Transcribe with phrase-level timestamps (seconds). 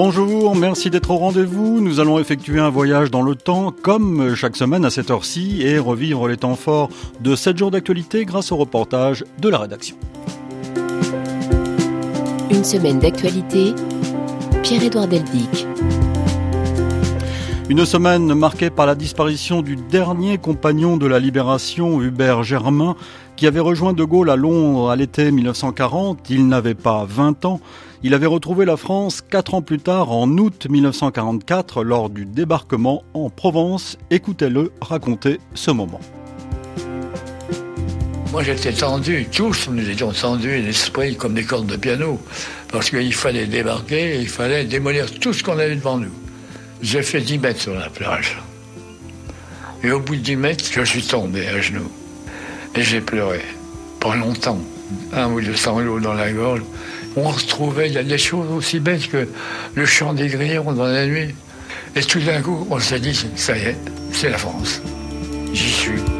[0.00, 1.80] Bonjour, merci d'être au rendez-vous.
[1.80, 5.76] Nous allons effectuer un voyage dans le temps, comme chaque semaine à cette heure-ci, et
[5.80, 6.88] revivre les temps forts
[7.20, 9.96] de 7 jours d'actualité grâce au reportage de la rédaction.
[12.48, 13.74] Une semaine d'actualité,
[14.62, 15.66] Pierre-Édouard Deldic.
[17.68, 22.94] Une semaine marquée par la disparition du dernier compagnon de la libération, Hubert Germain,
[23.34, 26.30] qui avait rejoint De Gaulle à Londres à l'été 1940.
[26.30, 27.60] Il n'avait pas 20 ans.
[28.04, 33.02] Il avait retrouvé la France quatre ans plus tard, en août 1944, lors du débarquement
[33.12, 33.98] en Provence.
[34.10, 36.00] Écoutez-le raconter ce moment.
[38.30, 42.20] Moi j'étais tendu, tous nous étions tendus l'esprit comme des cordes de piano,
[42.70, 46.12] parce qu'il fallait débarquer, il fallait démolir tout ce qu'on avait devant nous.
[46.80, 48.40] J'ai fait 10 mètres sur la plage.
[49.82, 51.90] Et au bout de 10 mètres, je suis tombé à genoux.
[52.76, 53.40] Et j'ai pleuré.
[53.98, 54.60] Pas longtemps.
[55.12, 56.62] Un ou deux sanglots dans la gorge.
[57.20, 59.26] On retrouvait, il y a des choses aussi bêtes que
[59.74, 61.34] le chant des grillons dans la nuit.
[61.96, 63.76] Et tout d'un coup, on s'est dit, ça y est,
[64.12, 64.80] c'est la France.
[65.52, 66.17] J'y suis.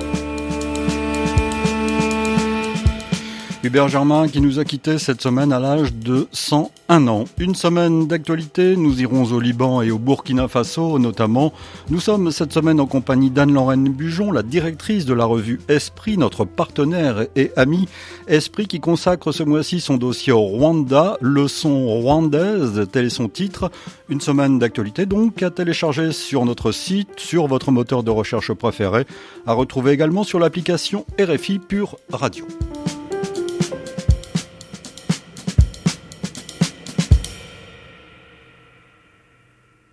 [3.69, 7.27] Hubert Germain qui nous a quittés cette semaine à l'âge de 101 ans.
[7.38, 11.52] Une semaine d'actualité, nous irons au Liban et au Burkina Faso notamment.
[11.91, 16.47] Nous sommes cette semaine en compagnie d'Anne-Lorraine Bujon, la directrice de la revue Esprit, notre
[16.47, 17.91] partenaire et ami.
[18.27, 23.70] Esprit qui consacre ce mois-ci son dossier au Rwanda, leçon rwandaise, tel est son titre.
[24.08, 29.05] Une semaine d'actualité donc à télécharger sur notre site, sur votre moteur de recherche préféré,
[29.47, 32.47] à retrouver également sur l'application RFI Pure Radio.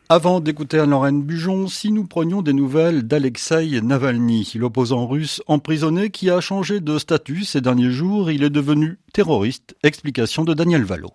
[0.08, 6.30] Avant d'écouter Anne-Lorraine Bujon, si nous prenions des nouvelles d'Alexei Navalny, l'opposant russe emprisonné qui
[6.30, 9.76] a changé de statut ces derniers jours, il est devenu terroriste.
[9.82, 11.10] Explication de Daniel Valo.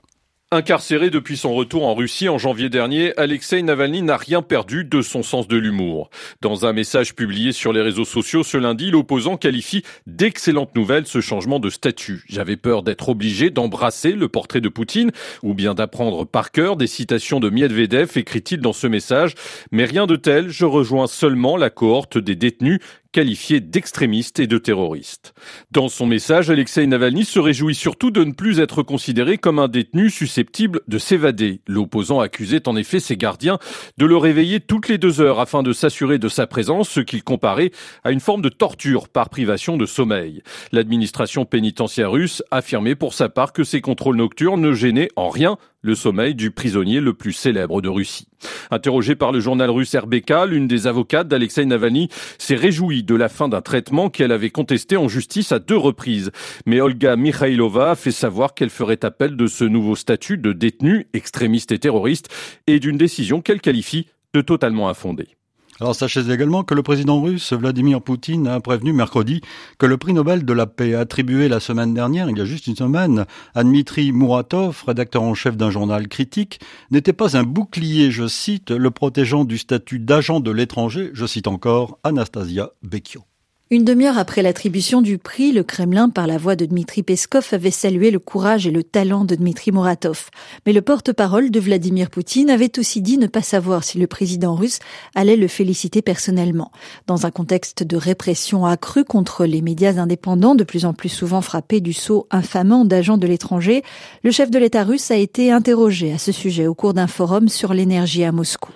[0.53, 5.01] Incarcéré depuis son retour en Russie en janvier dernier, Alexei Navalny n'a rien perdu de
[5.01, 6.11] son sens de l'humour.
[6.41, 11.21] Dans un message publié sur les réseaux sociaux ce lundi, l'opposant qualifie d'excellente nouvelle ce
[11.21, 12.25] changement de statut.
[12.29, 15.13] J'avais peur d'être obligé d'embrasser le portrait de Poutine
[15.45, 19.37] ou bien d'apprendre par cœur des citations de Medvedev, écrit-il dans ce message.
[19.71, 22.81] Mais rien de tel, je rejoins seulement la cohorte des détenus
[23.13, 25.35] qualifié d'extrémiste et de terroriste.
[25.71, 29.69] Dans son message, Alexei Navalny se réjouit surtout de ne plus être considéré comme un
[29.69, 31.61] détenu susceptible de s'évader.
[31.67, 33.59] L'opposant accusait en effet ses gardiens
[33.99, 37.25] de le réveiller toutes les deux heures afin de s'assurer de sa présence, ce qu'il
[37.25, 37.73] comparait
[38.05, 40.43] à une forme de torture par privation de sommeil.
[40.73, 45.59] L'administration pénitentiaire russe affirmait pour sa part que ces contrôles nocturnes ne gênaient en rien
[45.83, 48.29] le sommeil du prisonnier le plus célèbre de Russie.
[48.71, 52.09] Interrogée par le journal russe RBK, l'une des avocates d'Alexei Navalny
[52.39, 56.31] s'est réjouie de la fin d'un traitement qu'elle avait contesté en justice à deux reprises.
[56.67, 61.07] Mais Olga Mikhailova a fait savoir qu'elle ferait appel de ce nouveau statut de détenu
[61.13, 62.29] extrémiste et terroriste
[62.67, 65.40] et d'une décision qu'elle qualifie de totalement infondée.
[65.81, 69.41] Alors sachez également que le président russe Vladimir Poutine a prévenu mercredi
[69.79, 72.67] que le prix Nobel de la paix attribué la semaine dernière, il y a juste
[72.67, 73.25] une semaine,
[73.55, 78.71] à Dmitri Muratov, rédacteur en chef d'un journal critique, n'était pas un bouclier, je cite,
[78.71, 83.30] le protégeant du statut d'agent de l'étranger, je cite encore Anastasia Bekio.
[83.73, 87.71] Une demi-heure après l'attribution du prix, le Kremlin, par la voix de Dmitri Peskov, avait
[87.71, 90.31] salué le courage et le talent de Dmitri Muratov.
[90.67, 94.57] Mais le porte-parole de Vladimir Poutine avait aussi dit ne pas savoir si le président
[94.57, 94.81] russe
[95.15, 96.73] allait le féliciter personnellement.
[97.07, 101.41] Dans un contexte de répression accrue contre les médias indépendants, de plus en plus souvent
[101.41, 103.85] frappés du sceau infamant d'agents de l'étranger,
[104.25, 107.49] le chef de l'État russe a été interrogé à ce sujet au cours d'un forum
[107.49, 108.73] sur l'énergie à Moscou.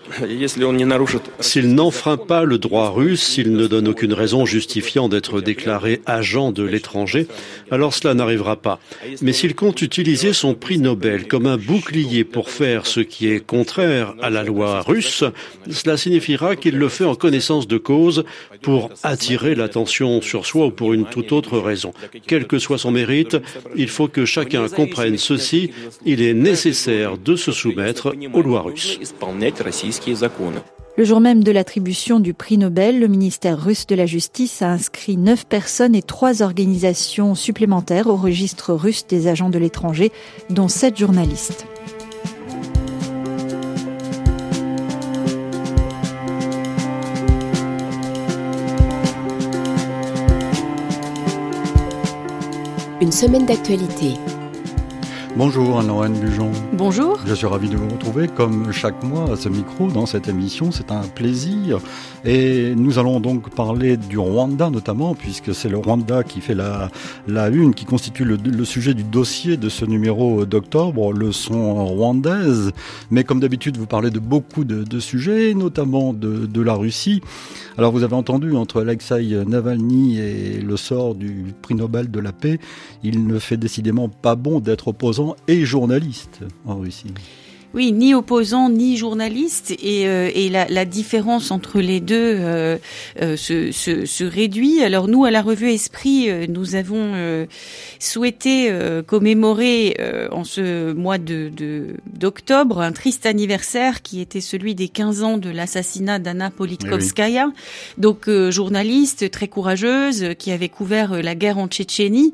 [1.41, 6.52] S'il n'enfreint pas le droit russe, s'il ne donne aucune raison justifiée d'être déclaré agent
[6.52, 7.26] de l'étranger,
[7.70, 8.78] alors cela n'arrivera pas.
[9.22, 13.40] Mais s'il compte utiliser son prix Nobel comme un bouclier pour faire ce qui est
[13.40, 15.24] contraire à la loi russe,
[15.70, 18.24] cela signifiera qu'il le fait en connaissance de cause
[18.62, 21.92] pour attirer l'attention sur soi ou pour une toute autre raison.
[22.26, 23.37] Quel que soit son mérite,
[23.76, 25.70] il faut que chacun comprenne ceci,
[26.04, 28.98] il est nécessaire de se soumettre aux lois russes.
[30.96, 34.70] Le jour même de l'attribution du prix Nobel, le ministère russe de la Justice a
[34.70, 40.12] inscrit neuf personnes et trois organisations supplémentaires au registre russe des agents de l'étranger,
[40.50, 41.67] dont sept journalistes.
[53.00, 54.14] Une semaine d'actualité
[55.36, 56.52] Bonjour Anne-Lorraine Bujon.
[56.75, 57.19] Bonjour.
[57.26, 60.70] Je suis ravi de vous retrouver comme chaque mois à ce micro dans cette émission.
[60.70, 61.81] C'est un plaisir.
[62.25, 66.88] Et nous allons donc parler du Rwanda notamment, puisque c'est le Rwanda qui fait la,
[67.26, 72.70] la une, qui constitue le, sujet du dossier de ce numéro d'octobre, leçon rwandaise.
[73.10, 77.20] Mais comme d'habitude, vous parlez de beaucoup de, sujets, notamment de, de, la Russie.
[77.76, 82.30] Alors vous avez entendu entre Alexei Navalny et le sort du prix Nobel de la
[82.30, 82.60] paix,
[83.02, 87.15] il ne fait décidément pas bon d'être opposant et journaliste en Russie.
[87.75, 92.79] Oui, ni opposant ni journaliste et, euh, et la, la, différence entre les deux euh,
[93.21, 94.81] euh, se, se, se, réduit.
[94.85, 97.47] Alors nous, à la revue Esprit, nous avons
[97.99, 98.71] souhaité
[99.06, 99.97] commémorer
[100.31, 101.50] en ce mois de
[102.06, 107.50] d'octobre un triste anniversaire qui était celui des 15 ans de l'assassinat d'Anna Politkovskaya,
[107.99, 112.32] donc journaliste très courageuse qui avait couvert la guerre en Tchétchénie,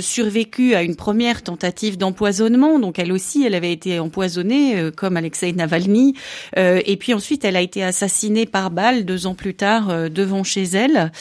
[0.00, 2.78] survécu à une première tentative d'empoisonnement.
[2.78, 6.14] Donc elle aussi, elle avait été empoisonnée euh, comme Alexei Navalny.
[6.56, 10.08] Euh, et puis ensuite, elle a été assassinée par balle deux ans plus tard euh,
[10.08, 11.12] devant chez elle.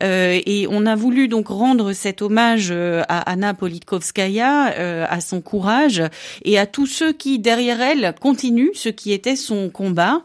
[0.00, 6.02] et on a voulu donc rendre cet hommage à Anna Politkovskaya, à son courage
[6.44, 10.22] et à tous ceux qui derrière elle continuent ce qui était son combat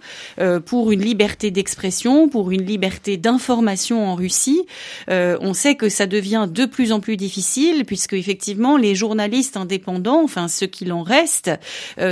[0.65, 4.65] pour une liberté d'expression, pour une liberté d'information en Russie.
[5.09, 10.23] on sait que ça devient de plus en plus difficile puisque effectivement les journalistes indépendants,
[10.23, 11.51] enfin ceux qui en restent,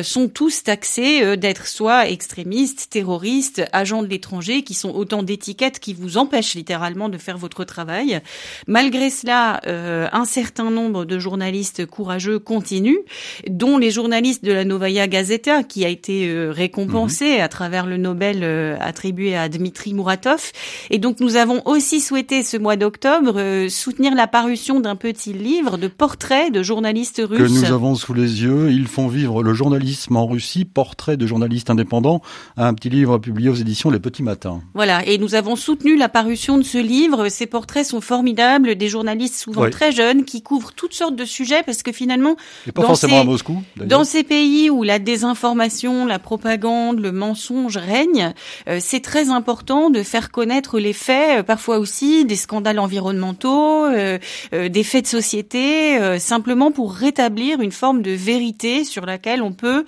[0.03, 5.79] sont tous taxés euh, d'être soit extrémistes, terroristes, agents de l'étranger, qui sont autant d'étiquettes
[5.79, 8.21] qui vous empêchent littéralement de faire votre travail.
[8.67, 13.03] Malgré cela, euh, un certain nombre de journalistes courageux continuent,
[13.49, 17.41] dont les journalistes de la Novaya Gazeta, qui a été euh, récompensé mhm.
[17.41, 18.43] à travers le Nobel
[18.79, 20.51] attribué à Dmitri Muratov.
[20.89, 25.77] Et donc nous avons aussi souhaité ce mois d'octobre soutenir la parution d'un petit livre
[25.77, 27.39] de portraits de journalistes russes.
[27.39, 28.71] Que nous avons sous les yeux.
[28.71, 32.21] Ils font vivre le journalisme en Russie portrait de journalistes indépendants,
[32.57, 34.61] un petit livre publié aux éditions Les Petits Matins.
[34.73, 37.29] Voilà, et nous avons soutenu la parution de ce livre.
[37.29, 41.63] Ces portraits sont formidables, des journalistes souvent très jeunes qui couvrent toutes sortes de sujets
[41.63, 42.35] parce que finalement,
[42.73, 47.77] pas dans, ces, à Moscou, dans ces pays où la désinformation, la propagande, le mensonge
[47.77, 48.33] règnent,
[48.67, 53.85] euh, c'est très important de faire connaître les faits, euh, parfois aussi des scandales environnementaux,
[53.85, 54.17] euh,
[54.51, 59.85] des faits de société, simplement pour rétablir une forme de vérité sur laquelle on peut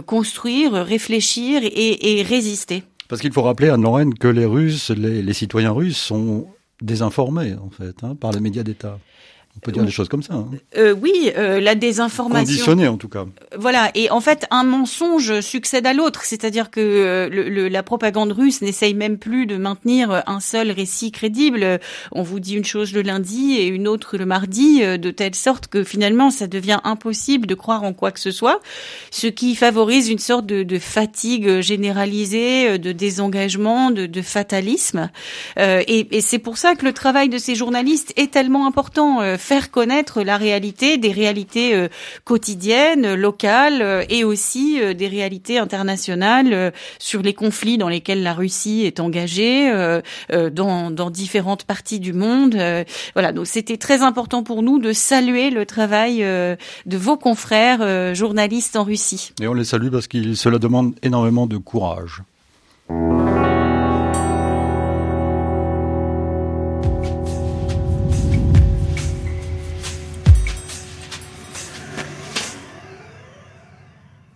[0.00, 2.82] construire, réfléchir et, résister.
[3.08, 6.46] Parce qu'il faut rappeler à Lorraine que les Russes, les, citoyens russes sont
[6.80, 8.98] désinformés en fait hein, par les médias d'État.
[9.56, 10.34] On peut dire des choses comme ça.
[10.34, 10.48] Hein.
[10.76, 12.44] Euh, oui, euh, la désinformation.
[12.44, 13.24] Conditionnée en tout cas.
[13.56, 18.32] Voilà, et en fait, un mensonge succède à l'autre, c'est-à-dire que euh, le, la propagande
[18.32, 21.78] russe n'essaye même plus de maintenir un seul récit crédible.
[22.10, 25.68] On vous dit une chose le lundi et une autre le mardi, de telle sorte
[25.68, 28.60] que finalement, ça devient impossible de croire en quoi que ce soit,
[29.12, 35.10] ce qui favorise une sorte de, de fatigue généralisée, de désengagement, de, de fatalisme.
[35.56, 39.70] et, et c'est pour ça que le travail de ces journalistes est tellement important faire
[39.70, 41.88] connaître la réalité, des réalités euh,
[42.24, 48.32] quotidiennes, locales euh, et aussi euh, des réalités internationales sur les conflits dans lesquels la
[48.32, 49.70] Russie est engagée
[50.30, 52.56] dans, différentes parties du monde.
[53.14, 58.76] Voilà, donc c'était très important pour nous de saluer le travail de vos confrères journalistes
[58.76, 59.32] en Russie.
[59.40, 62.22] Et on les salue parce que cela demande énormément de courage.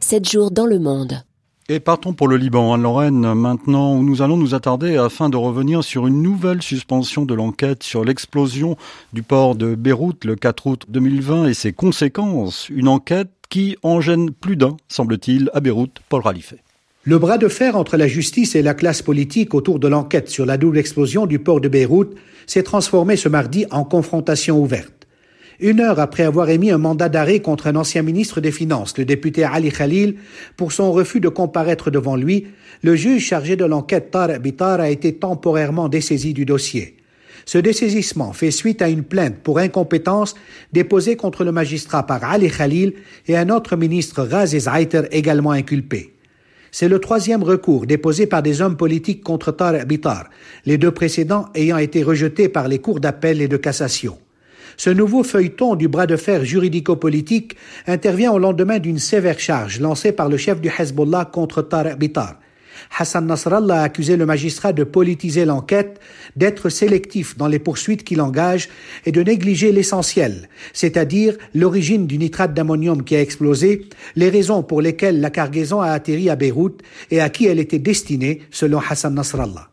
[0.09, 1.23] 7 jours dans le monde.
[1.69, 5.85] Et partons pour le Liban, Anne-Lorraine, maintenant où nous allons nous attarder afin de revenir
[5.85, 8.79] sur une nouvelle suspension de l'enquête sur l'explosion
[9.13, 12.71] du port de Beyrouth le 4 août 2020 et ses conséquences.
[12.71, 16.63] Une enquête qui en gêne plus d'un, semble-t-il, à Beyrouth, Paul Ralifet.
[17.03, 20.47] Le bras de fer entre la justice et la classe politique autour de l'enquête sur
[20.47, 22.15] la double explosion du port de Beyrouth
[22.47, 24.98] s'est transformé ce mardi en confrontation ouverte.
[25.61, 29.05] Une heure après avoir émis un mandat d'arrêt contre un ancien ministre des Finances, le
[29.05, 30.15] député Ali Khalil,
[30.57, 32.47] pour son refus de comparaître devant lui,
[32.83, 36.97] le juge chargé de l'enquête Tar a été temporairement dessaisi du dossier.
[37.45, 40.37] Ce dessaisissement fait suite à une plainte pour incompétence
[40.73, 42.93] déposée contre le magistrat par Ali Khalil
[43.27, 46.15] et un autre ministre Raziz Zaiter également inculpé.
[46.71, 49.75] C'est le troisième recours déposé par des hommes politiques contre Tar
[50.67, 54.19] les deux précédents ayant été rejetés par les cours d'appel et de cassation.
[54.79, 57.57] Ce nouveau feuilleton du bras de fer juridico-politique
[57.89, 62.37] intervient au lendemain d'une sévère charge lancée par le chef du Hezbollah contre Tariq Bitar.
[62.97, 65.99] Hassan Nasrallah a accusé le magistrat de politiser l'enquête,
[66.37, 68.69] d'être sélectif dans les poursuites qu'il engage
[69.05, 74.81] et de négliger l'essentiel, c'est-à-dire l'origine du nitrate d'ammonium qui a explosé, les raisons pour
[74.81, 79.13] lesquelles la cargaison a atterri à Beyrouth et à qui elle était destinée, selon Hassan
[79.13, 79.71] Nasrallah.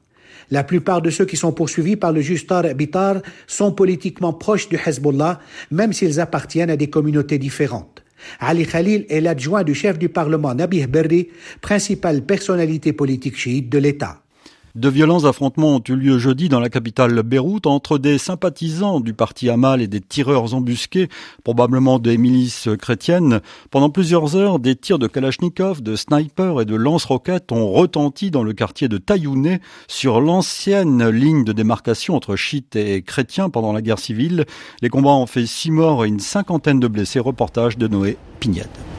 [0.51, 4.69] La plupart de ceux qui sont poursuivis par le juge Tar Bitar sont politiquement proches
[4.69, 5.39] du Hezbollah,
[5.71, 8.03] même s'ils appartiennent à des communautés différentes.
[8.39, 11.29] Ali Khalil est l'adjoint du chef du Parlement Nabih Berri,
[11.61, 14.24] principale personnalité politique chiite de l'État.
[14.75, 19.13] De violents affrontements ont eu lieu jeudi dans la capitale Beyrouth entre des sympathisants du
[19.13, 21.07] parti Hamal et des tireurs embusqués,
[21.45, 23.39] probablement des milices chrétiennes.
[23.71, 28.43] Pendant plusieurs heures, des tirs de Kalachnikov, de snipers et de lance-roquettes ont retenti dans
[28.43, 33.81] le quartier de Taïouné sur l'ancienne ligne de démarcation entre chiites et chrétiens pendant la
[33.81, 34.43] guerre civile.
[34.81, 37.21] Les combats ont fait six morts et une cinquantaine de blessés.
[37.21, 38.94] Reportage de Noé Pignette.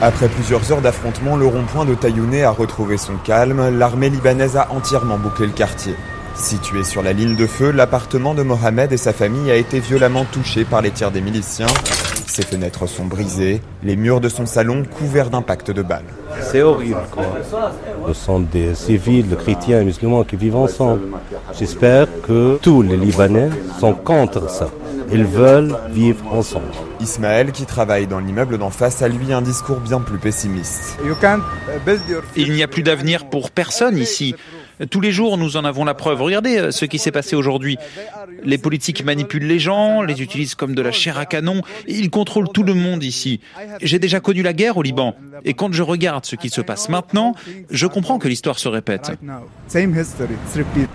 [0.00, 3.76] Après plusieurs heures d'affrontement, le rond-point de Taïouné a retrouvé son calme.
[3.76, 5.94] L'armée libanaise a entièrement bouclé le quartier.
[6.36, 10.24] Situé sur la ligne de feu, l'appartement de Mohamed et sa famille a été violemment
[10.24, 11.66] touché par les tirs des miliciens.
[12.28, 16.04] Ses fenêtres sont brisées, les murs de son salon couverts d'impacts de balles.
[16.42, 17.24] C'est horrible, quoi.
[18.06, 21.00] Ce sont des civils, chrétiens et musulmans qui vivent ensemble.
[21.58, 23.50] J'espère que tous les Libanais
[23.80, 24.68] sont contre ça.
[25.10, 26.66] Ils veulent vivre ensemble.
[27.00, 30.98] Ismaël, qui travaille dans l'immeuble d'en face, a lui un discours bien plus pessimiste.
[32.36, 34.34] Il n'y a plus d'avenir pour personne ici.
[34.90, 36.22] Tous les jours, nous en avons la preuve.
[36.22, 37.76] Regardez euh, ce qui s'est passé aujourd'hui.
[38.44, 41.62] Les politiques manipulent les gens, les utilisent comme de la chair à canon.
[41.86, 43.40] Ils contrôlent tout le monde ici.
[43.82, 45.14] J'ai déjà connu la guerre au Liban.
[45.44, 47.34] Et quand je regarde ce qui se passe maintenant,
[47.70, 49.12] je comprends que l'histoire se répète.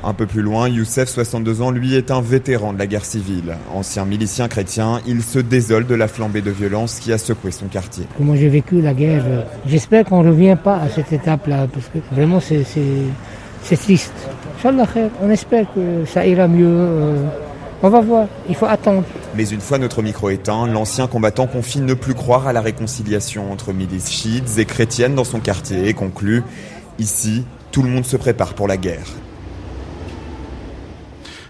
[0.03, 3.57] Un peu plus loin, Youssef, 62 ans, lui est un vétéran de la guerre civile.
[3.73, 7.67] Ancien milicien chrétien, il se désole de la flambée de violence qui a secoué son
[7.67, 8.05] quartier.
[8.17, 9.25] Comment j'ai vécu la guerre,
[9.67, 12.63] j'espère qu'on ne revient pas à cette étape-là, parce que vraiment c'est
[13.63, 14.13] c'est triste.
[14.63, 16.65] on espère que ça ira mieux.
[16.67, 17.25] Euh,
[17.81, 19.03] on va voir, il faut attendre.
[19.35, 23.51] Mais une fois notre micro éteint, l'ancien combattant confie ne plus croire à la réconciliation
[23.51, 26.43] entre milices chiites et chrétiennes dans son quartier et conclut
[26.99, 29.07] Ici, tout le monde se prépare pour la guerre.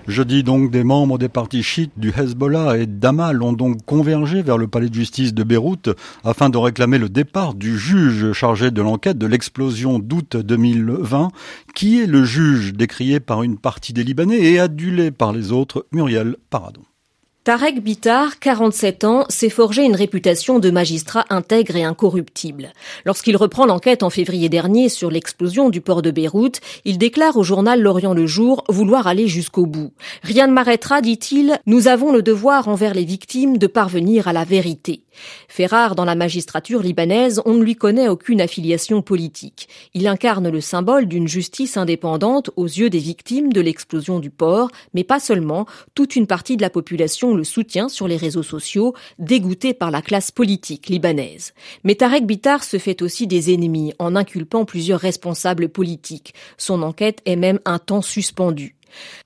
[0.08, 4.58] Jeudi donc, des membres des partis chiites du Hezbollah et d'Amal ont donc convergé vers
[4.58, 5.90] le palais de justice de Beyrouth
[6.26, 11.30] afin de réclamer le départ du juge chargé de l'enquête de l'explosion d'août 2020,
[11.74, 12.74] qui est le juge?
[12.74, 16.82] décrié par une partie des Libanais et adulé par les autres, Muriel Paradon.
[17.44, 22.72] Tarek Bitar, 47 ans, s'est forgé une réputation de magistrat intègre et incorruptible.
[23.04, 27.44] Lorsqu'il reprend l'enquête en février dernier sur l'explosion du port de Beyrouth, il déclare au
[27.44, 29.92] journal L'Orient le Jour vouloir aller jusqu'au bout.
[30.22, 34.46] Rien ne m'arrêtera, dit-il, nous avons le devoir envers les victimes de parvenir à la
[34.46, 35.02] vérité.
[35.48, 39.68] Fait rare dans la magistrature libanaise, on ne lui connaît aucune affiliation politique.
[39.94, 44.70] Il incarne le symbole d'une justice indépendante aux yeux des victimes de l'explosion du port,
[44.94, 45.66] mais pas seulement,
[45.96, 50.02] toute une partie de la population le soutient sur les réseaux sociaux, dégoûté par la
[50.02, 51.54] classe politique libanaise.
[51.84, 56.34] Mais Tarek Bitar se fait aussi des ennemis en inculpant plusieurs responsables politiques.
[56.58, 58.76] Son enquête est même un temps suspendue.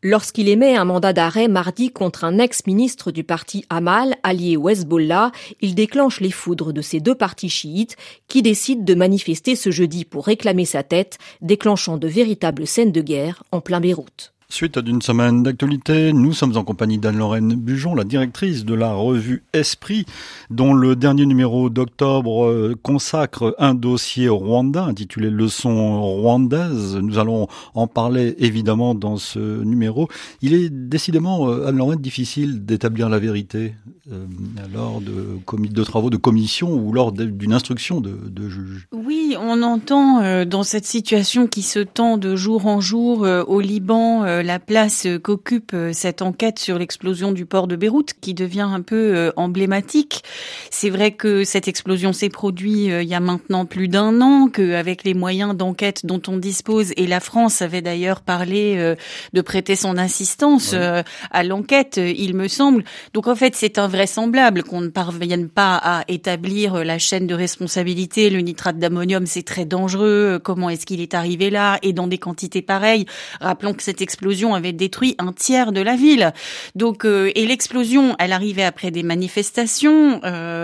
[0.03, 5.31] Lorsqu'il émet un mandat d'arrêt mardi contre un ex-ministre du parti Amal, allié au Hezbollah,
[5.61, 7.95] il déclenche les foudres de ces deux partis chiites
[8.27, 13.01] qui décident de manifester ce jeudi pour réclamer sa tête, déclenchant de véritables scènes de
[13.01, 14.33] guerre en plein Beyrouth.
[14.49, 19.43] Suite d'une semaine d'actualité, nous sommes en compagnie d'Anne-Lorraine Bujon, la directrice de la revue
[19.51, 20.05] Esprit,
[20.49, 26.95] dont le dernier numéro d'octobre euh, consacre un dossier Rwanda intitulé Leçon rwandaise.
[26.95, 30.07] Nous allons en parler évidemment dans ce numéro.
[30.41, 33.73] Il est décidément, euh, Anne-Lorraine, difficile d'établir la vérité
[34.09, 34.25] euh,
[34.73, 38.87] lors de, travaux de commission ou lors d'une instruction de, juge.
[38.93, 44.36] Oui, on entend dans cette situation qui se tend de jour en jour au Liban
[44.43, 48.81] la place qu'occupe euh, cette enquête sur l'explosion du port de Beyrouth, qui devient un
[48.81, 50.23] peu euh, emblématique.
[50.71, 55.03] C'est vrai que cette explosion s'est produite il y a maintenant plus d'un an, qu'avec
[55.03, 58.95] les moyens d'enquête dont on dispose, et la France avait d'ailleurs parlé
[59.33, 62.83] de prêter son assistance à l'enquête, il me semble.
[63.13, 68.29] Donc en fait, c'est invraisemblable qu'on ne parvienne pas à établir la chaîne de responsabilité.
[68.29, 70.39] Le nitrate d'ammonium, c'est très dangereux.
[70.43, 71.79] Comment est-ce qu'il est arrivé là?
[71.81, 73.05] Et dans des quantités pareilles?
[73.39, 76.33] Rappelons que cette explosion l'explosion avait détruit un tiers de la ville.
[76.75, 80.19] Donc et l'explosion, elle arrivait après des manifestations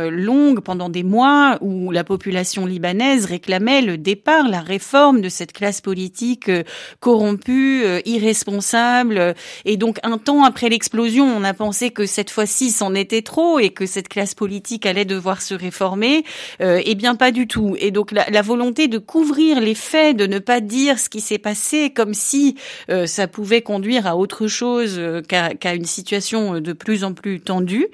[0.09, 5.53] longues pendant des mois où la population libanaise réclamait le départ, la réforme de cette
[5.53, 6.51] classe politique
[6.99, 9.33] corrompue, irresponsable.
[9.65, 13.59] Et donc un temps après l'explosion, on a pensé que cette fois-ci c'en était trop
[13.59, 16.25] et que cette classe politique allait devoir se réformer.
[16.61, 17.75] Euh, eh bien pas du tout.
[17.79, 21.37] Et donc la, volonté de couvrir les faits, de ne pas dire ce qui s'est
[21.37, 22.55] passé, comme si
[22.89, 27.39] euh, ça pouvait conduire à autre chose euh, qu'à une situation de plus en plus
[27.39, 27.87] tendue.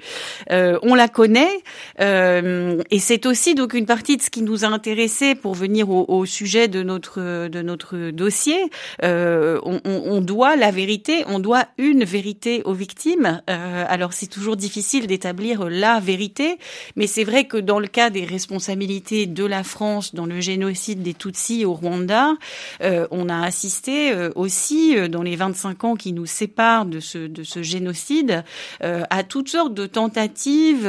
[0.50, 1.62] on la connaît
[1.98, 6.26] et c'est aussi donc une partie de ce qui nous a intéressé pour venir au,
[6.26, 8.58] sujet de notre de notre dossier.
[9.02, 13.42] On, doit la vérité, on doit une vérité aux victimes.
[13.46, 16.58] alors c'est toujours difficile d'établir la vérité,
[16.96, 21.02] mais c'est vrai que dans le cas des responsabilités de la France dans le génocide
[21.02, 22.34] des Tutsis au Rwanda,
[22.82, 27.00] euh, on a assisté euh, aussi euh, dans les 25 ans qui nous séparent de
[27.00, 28.44] ce, de ce génocide
[28.80, 30.88] à toutes sortes de tentatives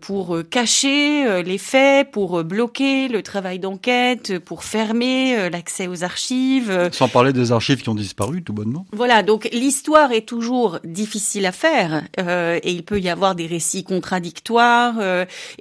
[0.00, 6.90] pour cacher les faits, pour bloquer le travail d'enquête, pour fermer l'accès aux archives.
[6.92, 8.86] Sans parler des archives qui ont disparu tout bonnement.
[8.92, 13.84] Voilà, donc l'histoire est toujours difficile à faire et il peut y avoir des récits
[13.84, 14.94] contradictoires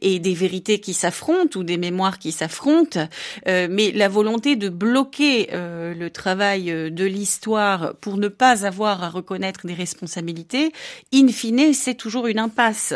[0.01, 3.00] et des vérités qui s'affrontent ou des mémoires qui s'affrontent,
[3.48, 8.68] euh, mais la volonté de bloquer euh, le travail euh, de l'histoire pour ne pas
[8.68, 10.72] avoir à reconnaître des responsabilités,
[11.12, 12.94] in fine, c'est toujours une impasse.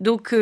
[0.00, 0.34] Donc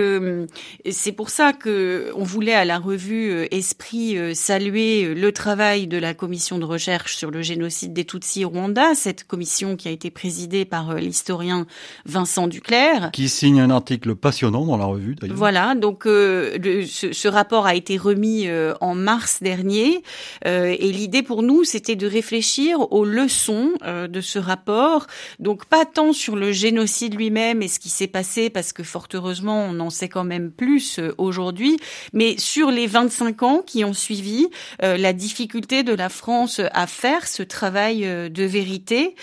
[0.90, 6.14] c'est pour ça que on voulait à la revue Esprit saluer le travail de la
[6.14, 10.10] commission de recherche sur le génocide des Tutsis au Rwanda, cette commission qui a été
[10.10, 11.66] présidée par l'historien
[12.06, 13.10] Vincent Duclerc.
[13.12, 15.36] Qui signe un article passionnant dans la revue d'ailleurs.
[15.36, 20.02] Voilà, donc le, ce, ce, rapport a été remis euh, en mars dernier
[20.46, 25.06] euh, et l'idée pour nous c'était de réfléchir aux leçons euh, de ce rapport.
[25.38, 29.08] Donc pas tant sur le génocide lui-même et ce qui s'est passé parce que fort
[29.14, 31.78] heureusement on en sait quand même plus aujourd'hui,
[32.12, 34.48] mais sur les 25 ans qui ont suivi
[34.80, 39.14] la difficulté de la France à faire ce travail de vérité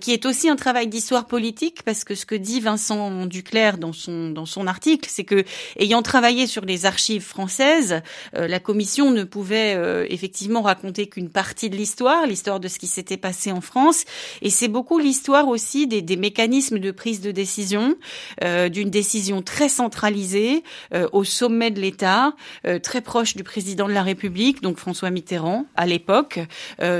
[0.00, 3.92] qui est aussi un travail d'histoire politique parce que ce que dit Vincent Duclerc dans
[3.92, 5.44] son dans son article, c'est que
[5.78, 8.02] ayant travaillé sur les archives françaises,
[8.36, 12.78] euh, la commission ne pouvait euh, effectivement raconter qu'une partie de l'histoire, l'histoire de ce
[12.78, 14.04] qui s'était passé en France,
[14.40, 17.94] et c'est beaucoup l'histoire aussi des, des, mécanismes de prise de décision,
[18.44, 20.62] euh, d'une décision très centralisée
[21.12, 22.34] au sommet de l'État,
[22.82, 26.40] très proche du président de la République, donc François Mitterrand à l'époque,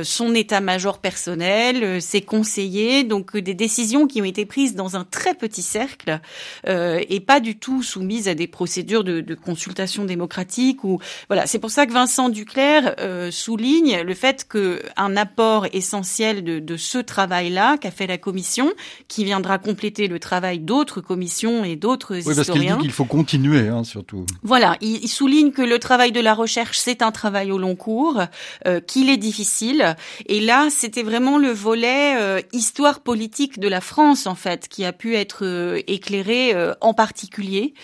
[0.02, 5.34] son état-major personnel, ses conseillers, donc des décisions qui ont été prises dans un très
[5.34, 6.20] petit cercle
[6.66, 11.46] et pas du tout soumises à des procédures de, de consultation démocratique ou voilà.
[11.46, 16.58] C'est pour ça que Vincent Duclerc euh, souligne le fait que un apport essentiel de,
[16.58, 18.70] de ce travail-là qu'a fait la commission,
[19.08, 23.04] qui viendra compléter le travail d'autres commissions et d'autres oui, parce qu'il dit qu'il faut
[23.04, 24.26] continuer, hein, surtout.
[24.42, 27.76] Voilà, il, il, souligne que le travail de la recherche c'est un travail au long
[27.76, 28.22] cours,
[28.66, 29.96] euh, qu'il est difficile.
[30.26, 34.84] Et là, c'était vraiment le volet euh, histoire politique de la France en fait qui
[34.84, 37.74] a pu être euh, éclairé en particulier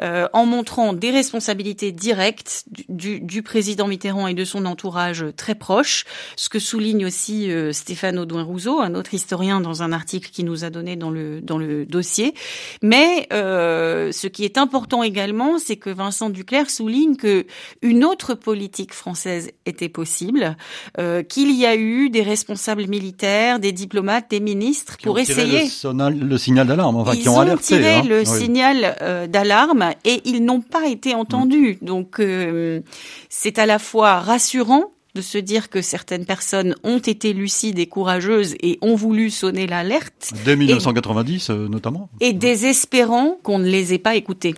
[0.00, 6.04] en montrant des responsabilités directes du, du, président Mitterrand et de son entourage très proche,
[6.36, 10.70] ce que souligne aussi Stéphane Audouin-Rousseau, un autre historien dans un article qui nous a
[10.70, 12.34] donné dans le dans le dossier.
[12.82, 17.46] Mais euh, ce qui est important également, c'est que Vincent Duclerc souligne que
[17.82, 20.56] une autre politique française était possible,
[20.98, 26.10] euh, qu'il y a eu des responsables militaires, des diplomates, des ministres pour essayer le,
[26.10, 30.44] le signal d'alarme, enfin ils qui ont, ont tiré le signal euh, d'alarme et ils
[30.44, 31.78] n'ont pas été entendus.
[31.82, 32.80] Donc euh,
[33.28, 37.86] c'est à la fois rassurant de se dire que certaines personnes ont été lucides et
[37.86, 40.32] courageuses et ont voulu sonner l'alerte.
[40.44, 42.08] Dès 1990 euh, notamment.
[42.20, 44.54] Et désespérant qu'on ne les ait pas écoutés.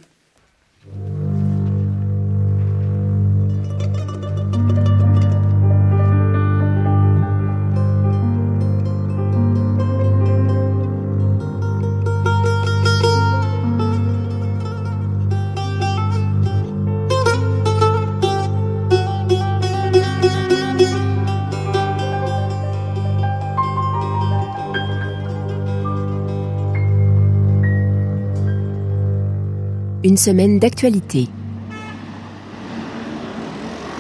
[30.09, 31.29] Une semaine d'actualité.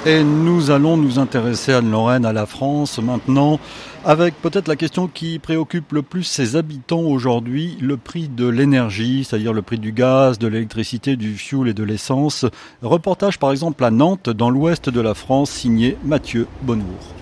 [0.06, 3.60] Et nous allons nous intéresser à Lorraine, à la France maintenant,
[4.06, 9.24] avec peut-être la question qui préoccupe le plus ses habitants aujourd'hui, le prix de l'énergie,
[9.24, 12.46] c'est-à-dire le prix du gaz, de l'électricité, du fioul et de l'essence.
[12.80, 17.17] Reportage par exemple à Nantes, dans l'ouest de la France, signé Mathieu Bonnour.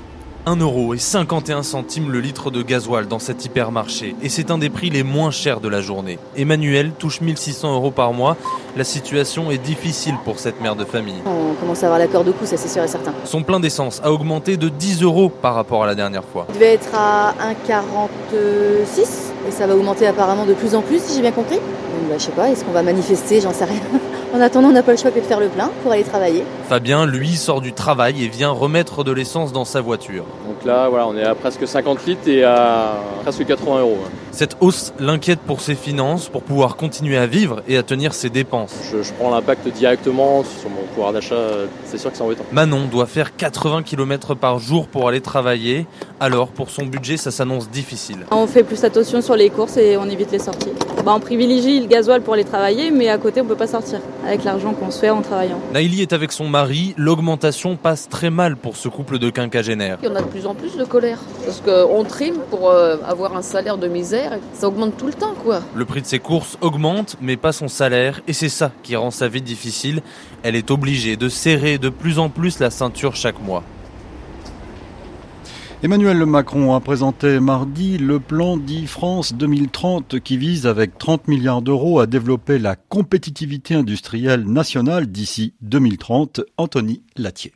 [0.46, 5.32] 1,51€ le litre de gasoil dans cet hypermarché et c'est un des prix les moins
[5.32, 6.20] chers de la journée.
[6.37, 8.37] Emmanuel touche 1600 euros par mois.
[8.76, 11.16] La situation est difficile pour cette mère de famille.
[11.26, 13.12] On commence à avoir l'accord de coût, ça c'est sûr et certain.
[13.24, 16.46] Son plein d'essence a augmenté de 10 euros par rapport à la dernière fois.
[16.50, 17.35] Il devait être à
[17.68, 19.02] 1,46
[19.48, 21.56] et ça va augmenter apparemment de plus en plus si j'ai bien compris.
[21.56, 23.40] Donc bah, je sais pas, est-ce qu'on va manifester?
[23.40, 23.80] J'en sais rien.
[24.34, 26.42] En attendant, on n'a pas le choix que de faire le plein pour aller travailler.
[26.68, 30.24] Fabien, lui, sort du travail et vient remettre de l'essence dans sa voiture.
[30.46, 33.98] Donc là, voilà, on est à presque 50 litres et à presque 80 euros.
[34.37, 38.29] Cette hausse l'inquiète pour ses finances, pour pouvoir continuer à vivre et à tenir ses
[38.29, 38.75] dépenses.
[38.92, 41.37] Je, je prends l'impact directement sur mon pouvoir d'achat,
[41.87, 42.44] c'est sûr que c'est embêtant.
[42.53, 45.87] Manon doit faire 80 km par jour pour aller travailler,
[46.20, 48.27] alors pour son budget, ça s'annonce difficile.
[48.31, 50.72] On fait plus attention sur les courses et on évite les sorties.
[51.03, 54.01] Bah, on privilégie le gasoil pour aller travailler, mais à côté, on peut pas sortir
[54.27, 55.61] avec l'argent qu'on se fait en travaillant.
[55.72, 59.99] Naïli est avec son mari, l'augmentation passe très mal pour ce couple de quinquagénaires.
[60.03, 62.96] Il y en a de plus en plus de colère, parce qu'on trime pour euh,
[63.07, 65.60] avoir un salaire de misère, ça augmente tout le temps quoi.
[65.74, 69.10] Le prix de ses courses augmente, mais pas son salaire, et c'est ça qui rend
[69.10, 70.02] sa vie difficile.
[70.42, 73.62] Elle est obligée de serrer de plus en plus la ceinture chaque mois.
[75.82, 81.60] Emmanuel Macron a présenté mardi le plan dit France 2030 qui vise avec 30 milliards
[81.60, 86.40] d'euros à développer la compétitivité industrielle nationale d'ici 2030.
[86.56, 87.52] Anthony Latier.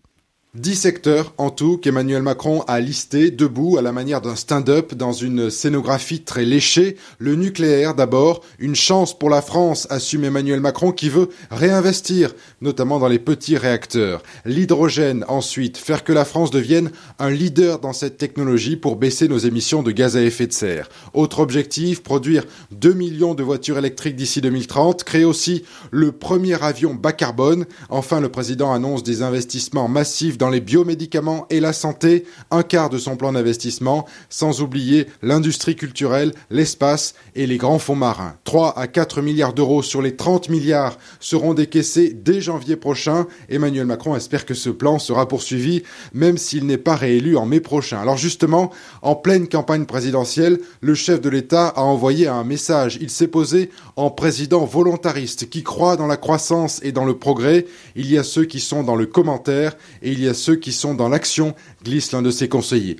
[0.56, 5.12] Dix secteurs en tout qu'Emmanuel Macron a listés debout à la manière d'un stand-up dans
[5.12, 6.96] une scénographie très léchée.
[7.20, 12.98] Le nucléaire d'abord, une chance pour la France, assume Emmanuel Macron qui veut réinvestir, notamment
[12.98, 14.24] dans les petits réacteurs.
[14.44, 19.38] L'hydrogène ensuite, faire que la France devienne un leader dans cette technologie pour baisser nos
[19.38, 20.88] émissions de gaz à effet de serre.
[21.14, 26.94] Autre objectif, produire 2 millions de voitures électriques d'ici 2030, créer aussi le premier avion
[26.94, 27.66] bas carbone.
[27.88, 32.88] Enfin, le président annonce des investissements massifs dans les biomédicaments et la santé, un quart
[32.88, 38.34] de son plan d'investissement, sans oublier l'industrie culturelle, l'espace et les grands fonds marins.
[38.44, 43.26] 3 à 4 milliards d'euros sur les 30 milliards seront décaissés dès janvier prochain.
[43.50, 45.82] Emmanuel Macron espère que ce plan sera poursuivi,
[46.14, 48.00] même s'il n'est pas réélu en mai prochain.
[48.00, 48.70] Alors justement,
[49.02, 52.98] en pleine campagne présidentielle, le chef de l'État a envoyé un message.
[53.02, 57.66] Il s'est posé en président volontariste qui croit dans la croissance et dans le progrès.
[57.94, 60.72] Il y a ceux qui sont dans le commentaire et il y a ceux qui
[60.72, 62.96] sont dans l'action, glisse l'un de ses conseillers.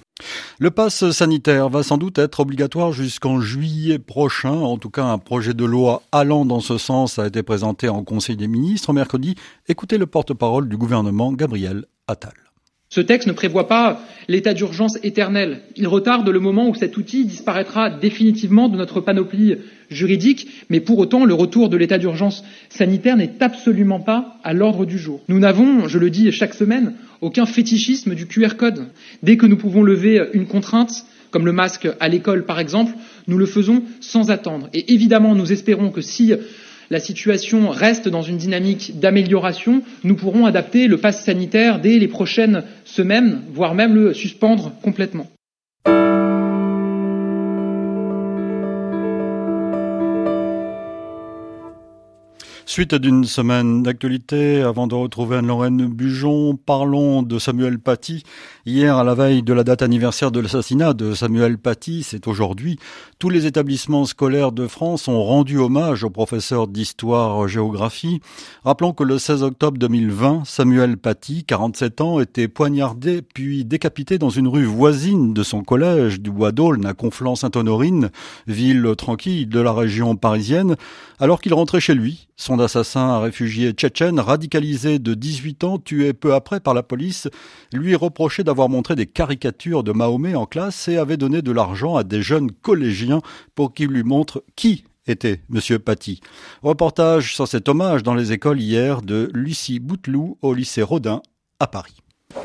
[0.58, 4.52] Le pass sanitaire va sans doute être obligatoire jusqu'en juillet prochain.
[4.52, 8.04] En tout cas, un projet de loi allant dans ce sens a été présenté en
[8.04, 9.34] Conseil des ministres mercredi.
[9.68, 12.34] Écoutez le porte-parole du gouvernement, Gabriel Attal.
[12.92, 15.62] Ce texte ne prévoit pas l'état d'urgence éternel.
[15.76, 19.54] Il retarde le moment où cet outil disparaîtra définitivement de notre panoplie
[19.90, 24.86] juridique, mais pour autant, le retour de l'état d'urgence sanitaire n'est absolument pas à l'ordre
[24.86, 25.20] du jour.
[25.28, 28.86] Nous n'avons, je le dis chaque semaine, aucun fétichisme du QR code.
[29.22, 32.92] Dès que nous pouvons lever une contrainte, comme le masque à l'école par exemple,
[33.28, 34.68] nous le faisons sans attendre.
[34.72, 36.32] Et évidemment, nous espérons que si
[36.90, 42.08] la situation reste dans une dynamique d'amélioration, nous pourrons adapter le pass sanitaire dès les
[42.08, 45.28] prochaines semaines, voire même le suspendre complètement.
[52.70, 58.22] Suite d'une semaine d'actualité, avant de retrouver Anne-Lorraine Bujon, parlons de Samuel Paty.
[58.64, 62.78] Hier, à la veille de la date anniversaire de l'assassinat de Samuel Paty, c'est aujourd'hui,
[63.18, 68.20] tous les établissements scolaires de France ont rendu hommage au professeur d'histoire-géographie.
[68.62, 74.30] Rappelons que le 16 octobre 2020, Samuel Paty, 47 ans, était poignardé puis décapité dans
[74.30, 78.10] une rue voisine de son collège du Bois d'Aulne à Conflans-Sainte-Honorine,
[78.46, 80.76] ville tranquille de la région parisienne,
[81.18, 82.28] alors qu'il rentrait chez lui.
[82.40, 87.28] Son assassin, un réfugié tchétchène radicalisé de 18 ans, tué peu après par la police,
[87.70, 91.96] lui reprochait d'avoir montré des caricatures de Mahomet en classe et avait donné de l'argent
[91.96, 93.20] à des jeunes collégiens
[93.54, 96.22] pour qu'ils lui montrent qui était Monsieur Paty.
[96.62, 101.20] Reportage sur cet hommage dans les écoles hier de Lucie Bouteloup au lycée Rodin
[101.58, 101.98] à Paris.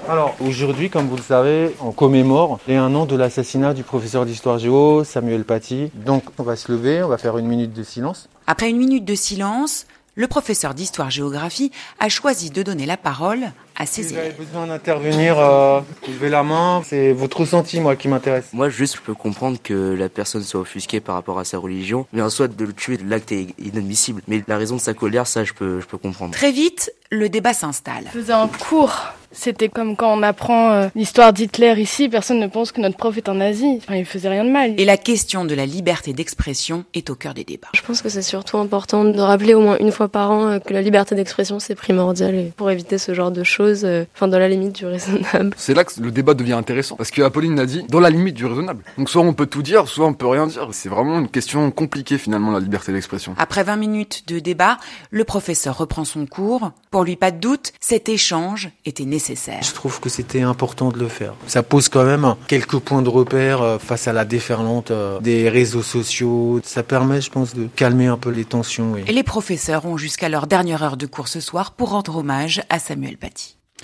[0.10, 4.26] Alors aujourd'hui, comme vous le savez, on commémore les un an de l'assassinat du professeur
[4.26, 5.90] d'histoire géo Samuel Paty.
[6.06, 8.28] Donc on va se lever, on va faire une minute de silence.
[8.48, 13.86] Après une minute de silence, le professeur d'histoire-géographie a choisi de donner la parole à
[13.86, 14.26] ses Si vous élèves.
[14.36, 16.82] avez besoin d'intervenir, euh, levez la main.
[16.86, 18.46] C'est votre ressenti, moi, qui m'intéresse.
[18.54, 22.06] Moi, juste, je peux comprendre que la personne soit offusquée par rapport à sa religion,
[22.14, 24.22] mais en soit de le tuer, l'acte est inadmissible.
[24.28, 26.34] Mais la raison de sa colère, ça, je peux, je peux comprendre.
[26.34, 28.06] Très vite, le débat s'installe.
[28.14, 28.96] Je faisais un cours
[29.32, 33.18] C'était comme quand on apprend euh, l'histoire d'Hitler ici, personne ne pense que notre prof
[33.18, 33.80] est un nazi.
[33.84, 34.74] Enfin, il faisait rien de mal.
[34.80, 37.68] Et la question de la liberté d'expression est au cœur des débats.
[37.76, 40.60] Je pense que c'est surtout important de rappeler au moins une fois par an euh,
[40.60, 44.28] que la liberté d'expression c'est primordial et pour éviter ce genre de choses, euh, enfin
[44.28, 45.52] dans la limite du raisonnable.
[45.58, 48.36] C'est là que le débat devient intéressant parce que Apolline l'a dit, dans la limite
[48.36, 48.84] du raisonnable.
[48.98, 50.70] Donc soit on peut tout dire, soit on peut rien dire.
[50.72, 53.36] C'est vraiment une question compliquée finalement la liberté d'expression.
[53.38, 54.78] Après 20 minutes de débat,
[55.12, 56.72] le professeur reprend son cours.
[56.92, 59.62] Pour lui, pas de doute, cet échange était nécessaire.
[59.62, 61.34] Je trouve que c'était important de le faire.
[61.48, 65.50] Ça pose quand même quelques points de repère euh, face à la déferlante euh, des
[65.50, 66.60] réseaux sociaux.
[66.64, 68.96] Ça permet, je pense, de calmer un peu les tensions.
[68.96, 72.64] Et les professeurs ont jusqu'à leur dernière heure de cours ce soir pour rendre hommage
[72.70, 73.55] à Samuel Paty.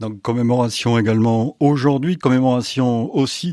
[0.00, 3.52] Donc commémoration également aujourd'hui, commémoration aussi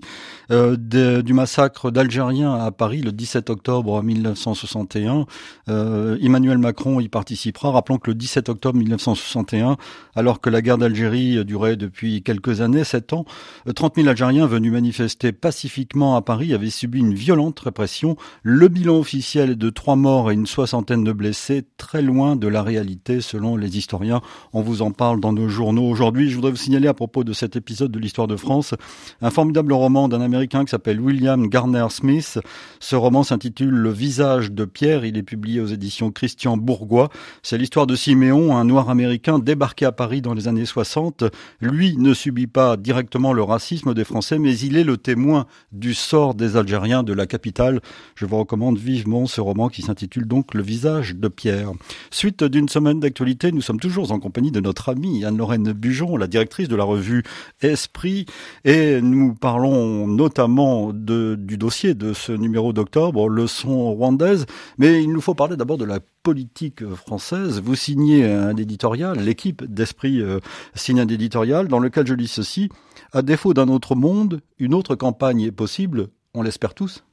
[0.51, 5.25] euh, du massacre d'Algériens à Paris le 17 octobre 1961.
[5.69, 7.71] Euh, Emmanuel Macron y participera.
[7.71, 9.77] Rappelons que le 17 octobre 1961,
[10.15, 13.25] alors que la guerre d'Algérie durait depuis quelques années, sept ans,
[13.73, 18.17] 30 euh, 000 Algériens venus manifester pacifiquement à Paris avaient subi une violente répression.
[18.43, 22.47] Le bilan officiel est de trois morts et une soixantaine de blessés, très loin de
[22.47, 24.21] la réalité selon les historiens.
[24.53, 26.34] On vous en parle dans nos journaux aujourd'hui.
[26.35, 28.73] Je voudrais vous signaler à propos de cet épisode de l'histoire de France
[29.21, 32.39] un formidable roman d'un Américain qui s'appelle William Garner Smith.
[32.81, 35.05] Ce roman s'intitule Le visage de Pierre.
[35.05, 37.09] Il est publié aux éditions Christian Bourgois.
[37.41, 41.23] C'est l'histoire de Siméon, un noir américain débarqué à Paris dans les années 60.
[41.61, 45.93] Lui ne subit pas directement le racisme des Français, mais il est le témoin du
[45.93, 47.79] sort des Algériens de la capitale.
[48.15, 51.71] Je vous recommande vivement ce roman qui s'intitule donc Le visage de Pierre.
[52.11, 56.24] Suite d'une semaine d'actualité, nous sommes toujours en compagnie de notre amie Anne-Lorraine Bujon, la
[56.27, 57.23] directrice de la revue
[57.61, 58.25] Esprit,
[58.63, 64.45] et nous parlons notamment du dossier de ce numéro d'octobre, leçon rwandaise,
[64.77, 67.61] mais il nous faut parler d'abord de la politique française.
[67.61, 70.39] Vous signez un éditorial, l'équipe d'Esprit euh,
[70.73, 72.69] signe un éditorial dans lequel je lis ceci.
[73.13, 77.03] À défaut d'un autre monde, une autre campagne est possible, on l'espère tous.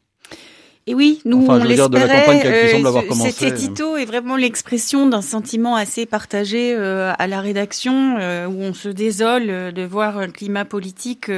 [0.88, 2.44] Et oui, nous on l'espérait.
[2.44, 8.48] Euh, cet édito est vraiment l'expression d'un sentiment assez partagé euh, à la rédaction, euh,
[8.48, 11.30] où on se désole de voir un climat politique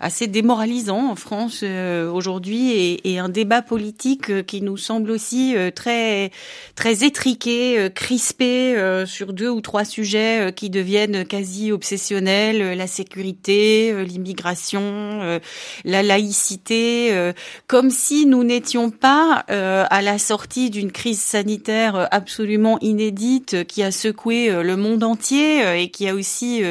[0.00, 6.30] assez démoralisant en France aujourd'hui et, et, un débat politique qui nous semble aussi très
[6.74, 8.76] très étriqué, crispé
[9.06, 15.40] sur deux ou trois sujets qui deviennent quasi obsessionnels la sécurité, l'immigration,
[15.84, 17.32] la laïcité,
[17.66, 18.57] comme si nous n'étions
[19.00, 24.76] pas euh, à la sortie d'une crise sanitaire absolument inédite qui a secoué euh, le
[24.76, 26.62] monde entier euh, et qui a aussi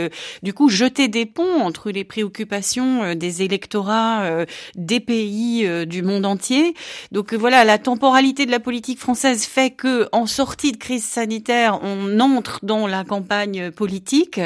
[0.44, 4.46] du coup jeté des ponts entre les préoccupations des électorats
[4.76, 6.74] des pays du monde entier.
[7.12, 11.80] Donc voilà, la temporalité de la politique française fait que en sortie de crise sanitaire,
[11.84, 14.40] on entre dans la campagne politique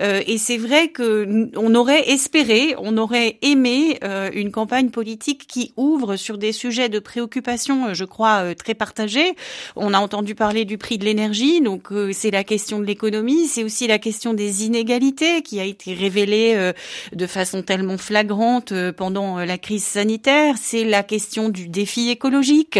[0.00, 3.98] et c'est vrai que on aurait espéré, on aurait aimé
[4.32, 8.74] une campagne politique qui ouvre sur des sujets de préoccupation, euh, je crois, euh, très
[8.74, 9.34] partagée.
[9.76, 13.46] On a entendu parler du prix de l'énergie, donc euh, c'est la question de l'économie,
[13.46, 16.72] c'est aussi la question des inégalités qui a été révélée
[17.12, 20.56] de façon tellement flagrante pendant la crise sanitaire.
[20.60, 22.78] C'est la question du défi écologique,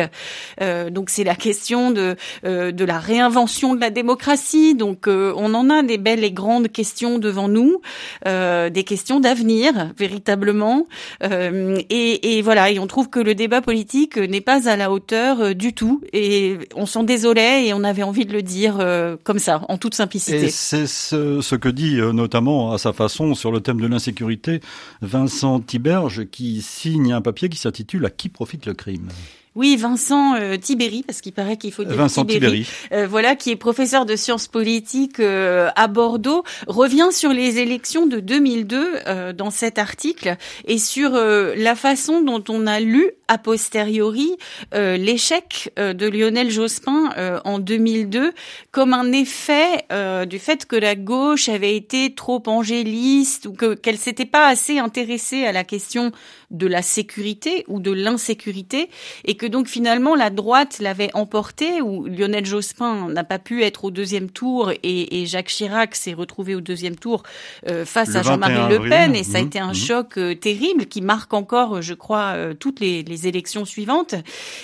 [0.91, 4.75] donc c'est la question de de la réinvention de la démocratie.
[4.75, 7.81] Donc on en a des belles et grandes questions devant nous,
[8.25, 10.87] des questions d'avenir véritablement.
[11.23, 15.41] et, et voilà, et on trouve que le débat politique n'est pas à la hauteur
[15.41, 19.17] euh, du tout et on s'en désolait et on avait envie de le dire euh,
[19.23, 20.49] comme ça, en toute simplicité.
[20.51, 24.61] C'est ce, ce, que dit euh, notamment à sa façon sur le thème de l'insécurité
[25.01, 29.09] Vincent Tiberge qui signe un papier qui s'intitule À qui profite le crime?
[29.57, 32.67] Oui, Vincent euh, Tibéry, parce qu'il paraît qu'il faut dire Vincent Tibéry.
[32.93, 38.07] Euh, voilà, qui est professeur de sciences politiques euh, à Bordeaux, revient sur les élections
[38.07, 40.37] de 2002 euh, dans cet article
[40.67, 44.37] et sur la façon dont on a lu a posteriori
[44.73, 48.33] l'échec de Lionel Jospin en 2002
[48.71, 49.87] comme un effet
[50.27, 54.79] du fait que la gauche avait été trop angéliste ou que qu'elle s'était pas assez
[54.79, 56.13] intéressée à la question
[56.55, 58.89] de la sécurité ou de l'insécurité
[59.25, 63.85] et que donc finalement la droite l'avait emporté ou Lionel Jospin n'a pas pu être
[63.85, 67.23] au deuxième tour et, et Jacques Chirac s'est retrouvé au deuxième tour
[67.69, 69.75] euh, face à Jean-Marie Le Pen et ça a mmh, été un mmh.
[69.75, 74.15] choc euh, terrible qui marque encore, je crois, euh, toutes les, les, élections suivantes.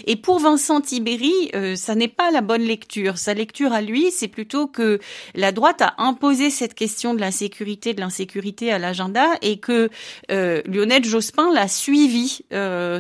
[0.07, 3.17] Et pour Vincent Tibéry, ça n'est pas la bonne lecture.
[3.17, 4.99] Sa lecture à lui, c'est plutôt que
[5.35, 9.89] la droite a imposé cette question de la sécurité, de l'insécurité à l'agenda et que
[10.29, 12.45] Lionel Jospin l'a suivi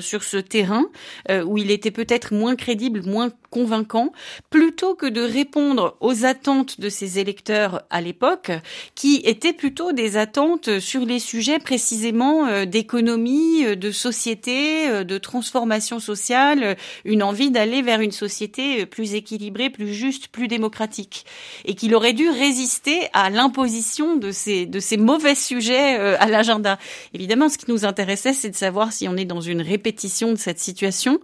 [0.00, 0.86] sur ce terrain
[1.28, 4.12] où il était peut-être moins crédible, moins convaincant,
[4.48, 8.52] plutôt que de répondre aux attentes de ses électeurs à l'époque,
[8.94, 15.04] qui étaient plutôt des attentes sur les sujets précisément euh, d'économie, euh, de société, euh,
[15.04, 21.24] de transformation sociale, une envie d'aller vers une société plus équilibrée, plus juste, plus démocratique,
[21.64, 26.78] et qu'il aurait dû résister à l'imposition de ces de ces mauvais sujets à l'agenda.
[27.14, 30.36] Évidemment, ce qui nous intéressait, c'est de savoir si on est dans une répétition de
[30.36, 31.20] cette situation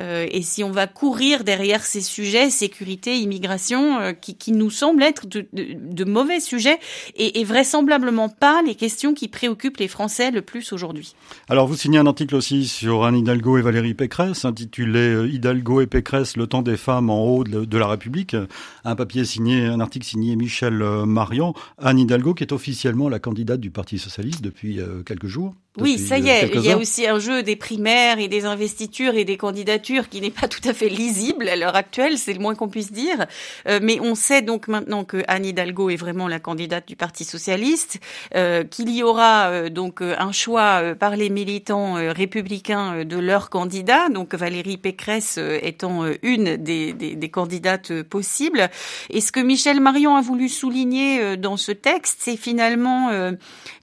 [0.00, 5.26] et si on va courir derrière ces sujets, sécurité, immigration, qui, qui nous semblent être
[5.26, 6.78] de, mauvais sujets
[7.16, 11.14] et, vraisemblablement pas les questions qui préoccupent les Français le plus aujourd'hui.
[11.48, 15.80] Alors vous signez un article aussi sur Anne Hidalgo et Valérie Pécresse intitulé euh, Hidalgo
[15.80, 18.36] et Pécresse, le temps des femmes en haut de la République.
[18.84, 21.54] Un papier signé, un article signé Michel euh, Marion.
[21.78, 25.54] Anne Hidalgo qui est officiellement la candidate du Parti Socialiste depuis euh, quelques jours.
[25.78, 29.14] Oui, ça y est, il y a aussi un jeu des primaires et des investitures
[29.14, 32.40] et des candidatures qui n'est pas tout à fait lisible à l'heure actuelle, c'est le
[32.40, 33.26] moins qu'on puisse dire.
[33.68, 37.24] Euh, mais on sait donc maintenant que Anne Hidalgo est vraiment la candidate du Parti
[37.24, 38.00] socialiste,
[38.34, 44.08] euh, qu'il y aura euh, donc un choix par les militants républicains de leur candidat,
[44.08, 48.70] donc Valérie Pécresse étant une des, des, des, candidates possibles.
[49.10, 53.10] Et ce que Michel Marion a voulu souligner dans ce texte, c'est finalement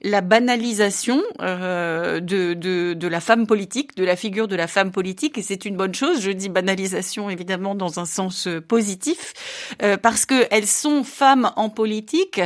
[0.02, 1.22] la banalisation.
[1.40, 1.83] Euh,
[2.20, 5.64] de, de, de, la femme politique, de la figure de la femme politique, et c'est
[5.64, 6.20] une bonne chose.
[6.20, 9.34] Je dis banalisation évidemment dans un sens euh, positif,
[9.82, 12.40] euh, parce que elles sont femmes en politique,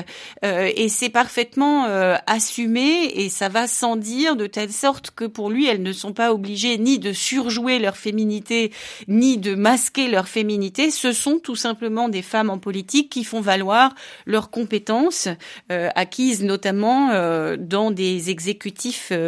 [0.45, 5.25] euh, et c'est parfaitement euh, assumé, et ça va sans dire, de telle sorte que
[5.25, 8.73] pour lui, elles ne sont pas obligées ni de surjouer leur féminité,
[9.07, 10.91] ni de masquer leur féminité.
[10.91, 13.95] Ce sont tout simplement des femmes en politique qui font valoir
[14.27, 15.29] leurs compétences,
[15.69, 17.11] acquises notamment
[17.57, 19.28] dans des exécutifs euh,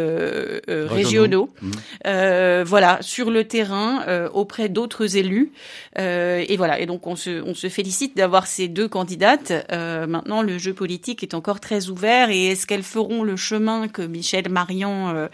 [0.67, 1.71] régionaux, mmh.
[2.07, 5.51] euh, voilà, sur le terrain auprès d'autres élus.
[5.97, 9.51] et voilà, et donc on se, on se félicite d'avoir ces deux candidates.
[9.71, 14.01] maintenant, le jeu politique est encore très ouvert et est-ce qu'elles feront le chemin que
[14.01, 15.29] Michel Marion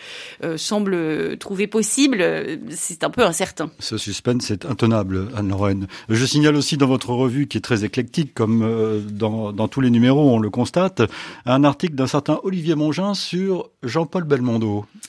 [0.56, 2.24] semble trouver possible?
[2.70, 3.70] C'est un peu incertain.
[3.80, 5.88] Ce suspense est intenable, Anne-Lorraine.
[6.10, 9.90] Je signale aussi dans votre revue, qui est très éclectique, comme dans, dans tous les
[9.90, 11.02] numéros, on le constate,
[11.46, 14.57] un article d'un certain Olivier Mongin sur Jean-Paul Belmont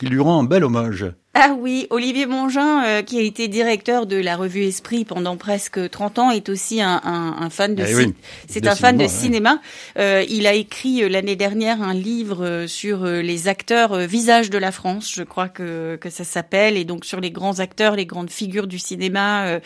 [0.03, 1.13] il lui rend un bel hommage.
[1.35, 5.89] Ah oui, Olivier Mongin, euh, qui a été directeur de la revue Esprit pendant presque
[5.91, 8.15] 30 ans, est aussi un, un, un fan de, eh
[8.49, 9.61] c'est un fan de cinéma.
[9.99, 14.57] Euh, il a écrit euh, l'année dernière un livre euh, sur les acteurs visages de
[14.57, 18.07] la France, je crois que, que ça s'appelle, et donc sur les grands acteurs, les
[18.07, 19.61] grandes figures du cinéma,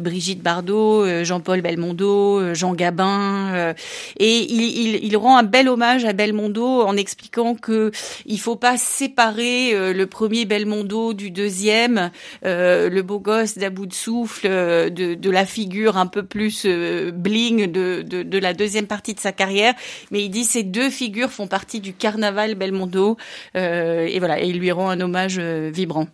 [0.00, 3.74] Brigitte Bardot, Jean-Paul Belmondo, Jean Gabin,
[4.18, 7.90] et il, il, il, rend un bel hommage à Belmondo en expliquant que
[8.26, 12.10] il faut pas séparer le premier Belmondo du deuxième,
[12.44, 16.62] euh, le beau gosse d'à bout de souffle, euh, de, la figure un peu plus
[16.64, 19.74] euh, bling de, de, de, la deuxième partie de sa carrière.
[20.10, 23.16] Mais il dit ces deux figures font partie du carnaval Belmondo.
[23.56, 26.08] Euh, et voilà, et il lui rend un hommage vibrant.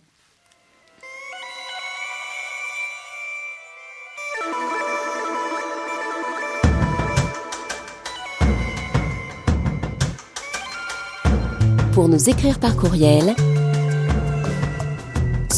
[11.95, 13.33] Pour nous écrire par courriel,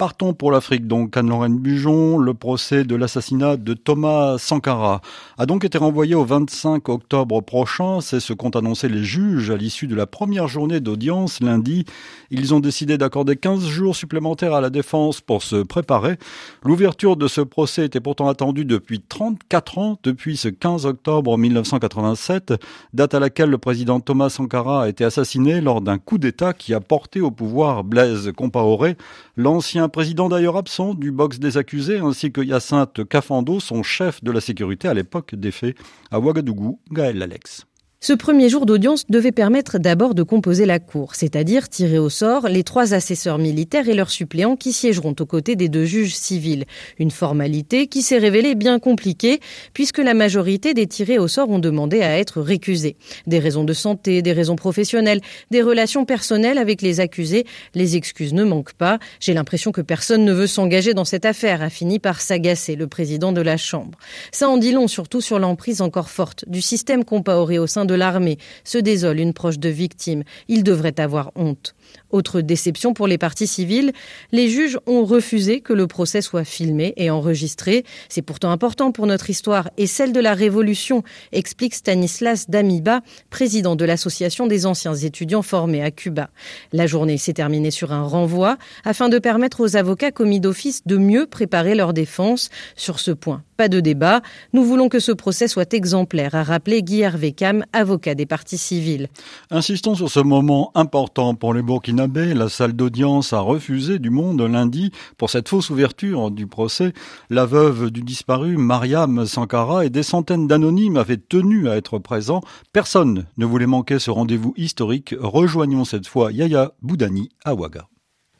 [0.00, 1.14] Partons pour l'Afrique donc.
[1.14, 5.02] Anne-Lorraine Bujon, le procès de l'assassinat de Thomas Sankara
[5.36, 8.00] a donc été renvoyé au 25 octobre prochain.
[8.00, 11.84] C'est ce qu'ont annoncé les juges à l'issue de la première journée d'audience lundi.
[12.30, 16.16] Ils ont décidé d'accorder 15 jours supplémentaires à la défense pour se préparer.
[16.64, 22.54] L'ouverture de ce procès était pourtant attendue depuis 34 ans, depuis ce 15 octobre 1987,
[22.94, 26.72] date à laquelle le président Thomas Sankara a été assassiné lors d'un coup d'État qui
[26.72, 28.96] a porté au pouvoir Blaise Compaoré,
[29.36, 34.30] l'ancien président d'ailleurs absent du box des accusés, ainsi que Hyacinthe Cafando, son chef de
[34.30, 35.76] la sécurité à l'époque des faits,
[36.10, 37.66] à Ouagadougou, Gaël Alex.
[38.02, 42.48] Ce premier jour d'audience devait permettre d'abord de composer la cour, c'est-à-dire tirer au sort
[42.48, 46.64] les trois assesseurs militaires et leurs suppléants qui siégeront aux côtés des deux juges civils.
[46.98, 49.40] Une formalité qui s'est révélée bien compliquée
[49.74, 52.96] puisque la majorité des tirés au sort ont demandé à être récusés.
[53.26, 58.32] Des raisons de santé, des raisons professionnelles, des relations personnelles avec les accusés, les excuses
[58.32, 58.98] ne manquent pas.
[59.20, 62.86] J'ai l'impression que personne ne veut s'engager dans cette affaire, a fini par s'agacer le
[62.86, 63.98] président de la Chambre.
[64.32, 67.89] Ça en dit long surtout sur l'emprise encore forte du système Compaoré au sein de
[67.94, 70.22] l'armée, se désole une proche de victime.
[70.48, 71.74] Il devrait avoir honte.
[72.10, 73.92] Autre déception pour les parties civiles,
[74.32, 77.84] les juges ont refusé que le procès soit filmé et enregistré.
[78.08, 83.76] C'est pourtant important pour notre histoire et celle de la Révolution, explique Stanislas Damiba, président
[83.76, 86.30] de l'Association des anciens étudiants formés à Cuba.
[86.72, 90.96] La journée s'est terminée sur un renvoi afin de permettre aux avocats commis d'office de
[90.96, 92.50] mieux préparer leur défense.
[92.76, 94.22] Sur ce point, pas de débat.
[94.52, 97.34] Nous voulons que ce procès soit exemplaire, a rappelé Guy Hervé
[97.72, 99.08] avocat des parties civiles.
[99.50, 104.92] Insistons sur ce moment important pour les La salle d'audience a refusé du monde lundi
[105.16, 106.92] pour cette fausse ouverture du procès.
[107.30, 112.42] La veuve du disparu, Mariam Sankara, et des centaines d'anonymes avaient tenu à être présents.
[112.72, 115.14] Personne ne voulait manquer ce rendez-vous historique.
[115.18, 117.54] Rejoignons cette fois Yaya Boudani à.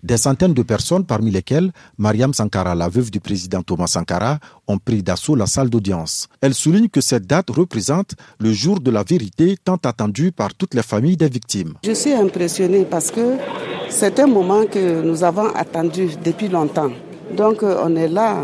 [0.02, 4.78] Des centaines de personnes, parmi lesquelles Mariam Sankara, la veuve du président Thomas Sankara, ont
[4.78, 6.28] pris d'assaut la salle d'audience.
[6.40, 10.74] Elle souligne que cette date représente le jour de la vérité tant attendu par toutes
[10.74, 11.74] les familles des victimes.
[11.84, 13.36] Je suis impressionnée parce que
[13.90, 16.90] c'est un moment que nous avons attendu depuis longtemps.
[17.36, 18.36] Donc euh, on est là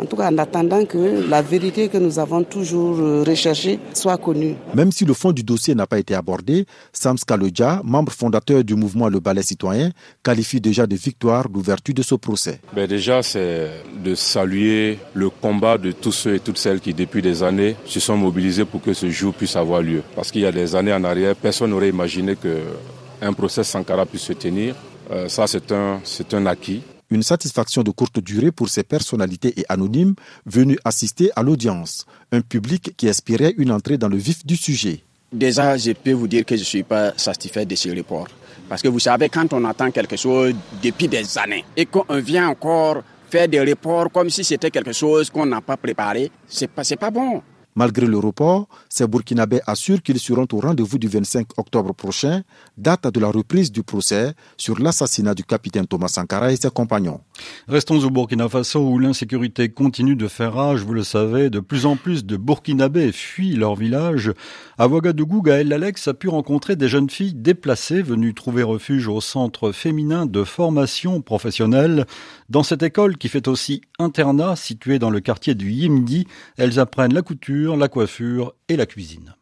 [0.00, 4.16] en tout cas en attendant que la vérité que nous avons toujours euh, recherchée soit
[4.16, 4.54] connue.
[4.74, 8.74] Même si le fond du dossier n'a pas été abordé, Sams Kalodja, membre fondateur du
[8.74, 9.90] mouvement Le Ballet Citoyen,
[10.22, 12.60] qualifie déjà de victoire l'ouverture de ce procès.
[12.74, 13.70] Ben déjà, c'est
[14.04, 18.00] de saluer le combat de tous ceux et toutes celles qui, depuis des années, se
[18.00, 20.02] sont mobilisés pour que ce jour puisse avoir lieu.
[20.14, 24.22] Parce qu'il y a des années en arrière, personne n'aurait imaginé qu'un procès Sankara puisse
[24.22, 24.74] se tenir.
[25.10, 29.54] Euh, ça, c'est un, c'est un acquis une satisfaction de courte durée pour ces personnalités
[29.58, 30.14] et anonymes
[30.46, 35.02] venus assister à l'audience, un public qui aspirait une entrée dans le vif du sujet.
[35.32, 38.28] Déjà, je peux vous dire que je ne suis pas satisfait de ce report.
[38.68, 42.48] Parce que vous savez, quand on attend quelque chose depuis des années et qu'on vient
[42.48, 46.82] encore faire des reports comme si c'était quelque chose qu'on n'a pas préparé, c'est pas,
[46.82, 47.42] pas bon.
[47.78, 52.42] Malgré le report, ces Burkinabés assurent qu'ils seront au rendez-vous du 25 octobre prochain,
[52.76, 57.20] date de la reprise du procès sur l'assassinat du capitaine Thomas Sankara et ses compagnons.
[57.68, 61.86] Restons au Burkina Faso où l'insécurité continue de faire rage, vous le savez, de plus
[61.86, 64.32] en plus de Burkinabés fuient leur village.
[64.78, 69.20] À Ouagadougou, Gaël Alex a pu rencontrer des jeunes filles déplacées venues trouver refuge au
[69.20, 72.06] centre féminin de formation professionnelle.
[72.48, 76.26] Dans cette école qui fait aussi internat situé dans le quartier du Yimdi,
[76.56, 79.34] elles apprennent la couture, la coiffure et la cuisine.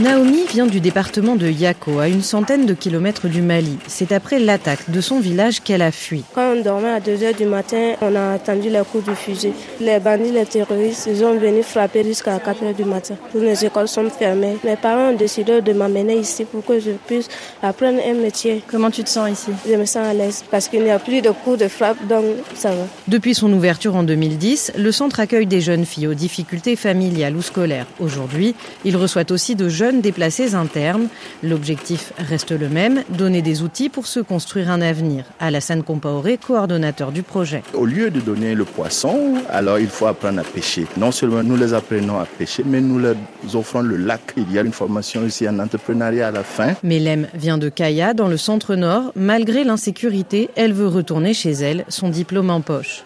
[0.00, 3.78] Naomi vient du département de Yako, à une centaine de kilomètres du Mali.
[3.86, 6.24] C'est après l'attaque de son village qu'elle a fui.
[6.34, 9.52] Quand on dormait à 2 heures du matin, on a attendu les coups de fusil.
[9.80, 13.14] Les bandits, les terroristes, ils ont venu frapper jusqu'à 4 heures du matin.
[13.30, 14.56] Toutes les écoles sont fermées.
[14.64, 17.28] Mes parents ont décidé de m'amener ici pour que je puisse
[17.62, 18.64] apprendre un métier.
[18.68, 19.52] Comment tu te sens ici?
[19.64, 22.24] Je me sens à l'aise parce qu'il n'y a plus de coups de frappe, donc
[22.56, 22.86] ça va.
[23.06, 27.42] Depuis son ouverture en 2010, le centre accueille des jeunes filles aux difficultés familiales ou
[27.42, 27.86] scolaires.
[28.00, 31.08] Aujourd'hui, il reçoit aussi de jeunes jeunes déplacés internes.
[31.42, 35.26] L'objectif reste le même, donner des outils pour se construire un avenir.
[35.40, 37.62] Alassane Compaoré, coordonnateur du projet.
[37.74, 40.86] Au lieu de donner le poisson, alors il faut apprendre à pêcher.
[40.96, 43.14] Non seulement nous les apprenons à pêcher, mais nous leur
[43.52, 44.22] offrons le lac.
[44.38, 46.72] Il y a une formation aussi en entrepreneuriat à la fin.
[46.82, 49.12] Mélème vient de Kaya, dans le centre nord.
[49.14, 53.04] Malgré l'insécurité, elle veut retourner chez elle, son diplôme en poche.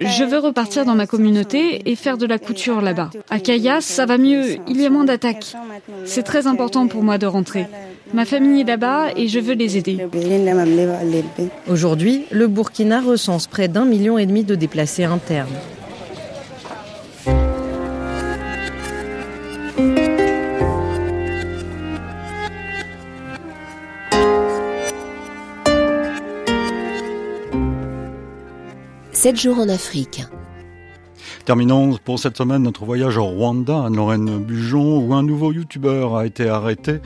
[0.00, 3.10] Je veux repartir dans ma communauté et faire de la couture là-bas.
[3.28, 5.56] À Kaya, ça va mieux, il y a moins d'attaques.
[6.04, 7.66] C'est très important pour moi de rentrer.
[8.14, 9.98] Ma famille est là-bas et je veux les aider.
[11.68, 15.48] Aujourd'hui, le Burkina recense près d'un million et demi de déplacés internes.
[29.10, 30.22] Sept jours en Afrique.
[31.48, 36.14] Terminons pour cette semaine notre voyage au Rwanda, à Lorraine Bujon, où un nouveau youtubeur
[36.14, 36.98] a été arrêté.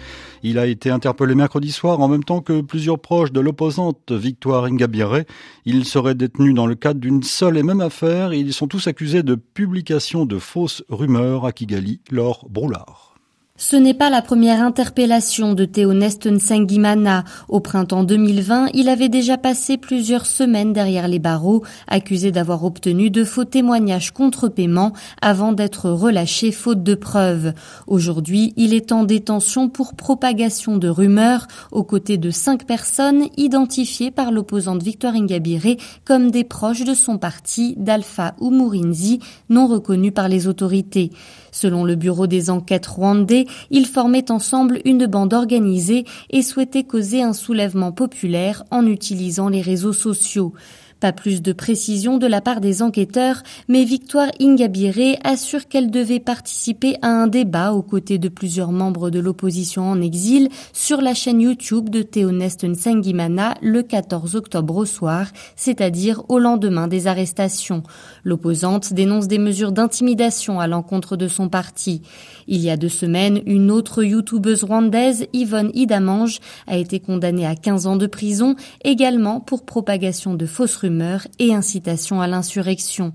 [0.42, 4.64] Il a été interpellé mercredi soir en même temps que plusieurs proches de l'opposante Victoire
[4.64, 5.22] Ingabire.
[5.64, 8.34] Il serait détenu dans le cadre d'une seule et même affaire.
[8.34, 13.11] Ils sont tous accusés de publication de fausses rumeurs à Kigali, Laure Broulard.
[13.58, 17.24] Ce n'est pas la première interpellation de Théoneste Nsengimana.
[17.50, 23.10] Au printemps 2020, il avait déjà passé plusieurs semaines derrière les barreaux, accusé d'avoir obtenu
[23.10, 27.52] de faux témoignages contre paiement avant d'être relâché faute de preuves.
[27.86, 34.10] Aujourd'hui, il est en détention pour propagation de rumeurs aux côtés de cinq personnes identifiées
[34.10, 35.76] par l'opposante Victoire Ingabire
[36.06, 41.10] comme des proches de son parti d'Alpha Umurinzi, non reconnus par les autorités.
[41.52, 47.22] Selon le bureau des enquêtes rwandais, ils formaient ensemble une bande organisée et souhaitaient causer
[47.22, 50.54] un soulèvement populaire en utilisant les réseaux sociaux.
[51.02, 56.20] Pas plus de précision de la part des enquêteurs, mais Victoire Ingabire assure qu'elle devait
[56.20, 61.12] participer à un débat aux côtés de plusieurs membres de l'opposition en exil sur la
[61.12, 65.26] chaîne YouTube de Théoneste Nsengimana le 14 octobre au soir,
[65.56, 67.82] c'est-à-dire au lendemain des arrestations.
[68.22, 72.02] L'opposante dénonce des mesures d'intimidation à l'encontre de son parti.
[72.46, 77.54] Il y a deux semaines, une autre youtubeuse rwandaise, Yvonne Idamange, a été condamnée à
[77.54, 83.12] 15 ans de prison, également pour propagation de fausses rumeurs et incitation à l'insurrection.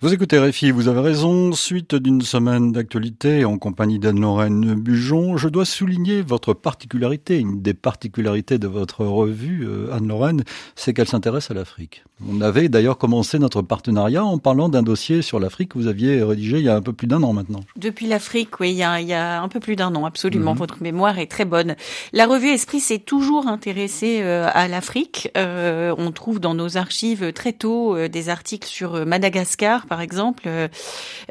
[0.00, 1.50] Vous écoutez Réfi, vous avez raison.
[1.50, 7.40] Suite d'une semaine d'actualité en compagnie d'Anne-Lorraine Bujon, je dois souligner votre particularité.
[7.40, 10.44] Une des particularités de votre revue, euh, Anne-Lorraine,
[10.76, 12.04] c'est qu'elle s'intéresse à l'Afrique.
[12.28, 16.22] On avait d'ailleurs commencé notre partenariat en parlant d'un dossier sur l'Afrique que vous aviez
[16.22, 17.60] rédigé il y a un peu plus d'un an maintenant.
[17.76, 20.52] Depuis l'Afrique, oui, il y, a, il y a, un peu plus d'un an, absolument.
[20.52, 20.58] Mhm.
[20.58, 21.74] Votre mémoire est très bonne.
[22.12, 25.28] La revue Esprit s'est toujours intéressée euh, à l'Afrique.
[25.36, 30.44] Euh, on trouve dans nos archives très tôt des articles sur Madagascar par exemple.
[30.46, 30.68] Euh,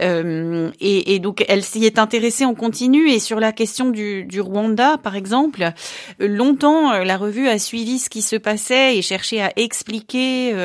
[0.02, 3.10] euh, et, donc, elle s'y est intéressée en continu.
[3.10, 5.72] Et sur la question du, Rwanda, par exemple,
[6.20, 10.56] longtemps, euh, la revue a suivi ce qui se passait et cherché à expliquer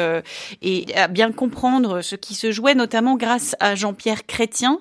[0.62, 4.80] et à bien comprendre ce qui se jouait, notamment grâce à Jean-Pierre Chrétien,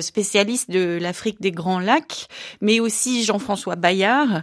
[0.00, 2.28] spécialiste de l'Afrique des Grands Lacs,
[2.60, 4.42] mais aussi Jean-François Bayard,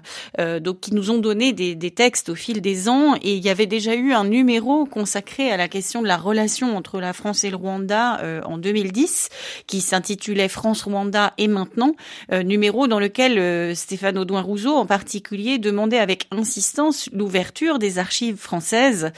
[0.62, 3.16] donc qui nous ont donné des, des textes au fil des ans.
[3.22, 6.76] Et il y avait déjà eu un numéro consacré à la question de la relation
[6.76, 9.29] entre la France et le Rwanda euh, en 2010,
[9.67, 11.95] qui s'intitulait France-Rwanda et maintenant,
[12.31, 18.37] euh, numéro dans lequel euh, Stéphane Audouin-Rousseau en particulier demandait avec insistance l'ouverture des archives
[18.37, 19.11] françaises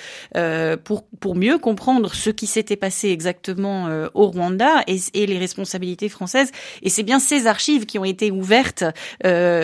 [0.83, 6.09] pour, pour mieux comprendre ce qui s'était passé exactement au Rwanda et, et, les responsabilités
[6.09, 6.51] françaises.
[6.81, 8.83] Et c'est bien ces archives qui ont été ouvertes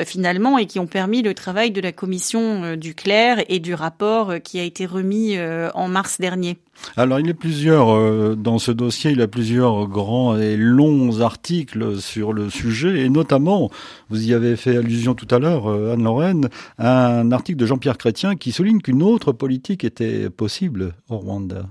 [0.06, 4.34] finalement et qui ont permis le travail de la commission du Clair et du rapport
[4.44, 5.38] qui a été remis
[5.74, 6.58] en mars dernier.
[6.98, 10.58] Alors il y a plusieurs euh, dans ce dossier, il y a plusieurs grands et
[10.58, 13.70] longs articles sur le sujet et notamment,
[14.10, 17.98] vous y avez fait allusion tout à l'heure, euh, Anne Lorraine, un article de Jean-Pierre
[17.98, 21.66] Chrétien qui souligne qu'une autre politique était possible au Rwanda.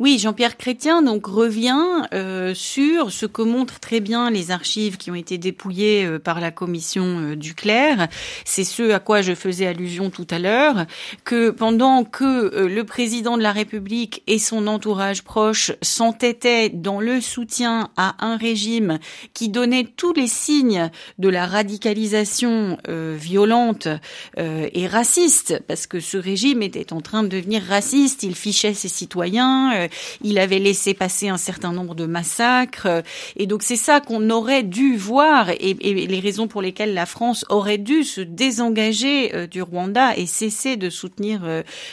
[0.00, 1.78] Oui, Jean-Pierre Chrétien donc revient
[2.14, 6.40] euh, sur ce que montrent très bien les archives qui ont été dépouillées euh, par
[6.40, 8.08] la commission euh, Duclerc.
[8.44, 10.86] C'est ce à quoi je faisais allusion tout à l'heure,
[11.22, 16.98] que pendant que euh, le président de la République et son entourage proche s'entêtaient dans
[16.98, 18.98] le soutien à un régime
[19.32, 20.90] qui donnait tous les signes
[21.20, 23.88] de la radicalisation violente
[24.36, 28.88] et raciste, parce que ce régime était en train de devenir raciste, il fichait ses
[28.88, 29.83] citoyens
[30.22, 32.86] il avait laissé passer un certain nombre de massacres.
[32.86, 33.02] Euh,
[33.36, 37.44] et donc c'est ça qu'on aurait dû voir et, les raisons pour lesquelles la France
[37.48, 41.42] aurait dû se désengager euh, du Rwanda et cesser de soutenir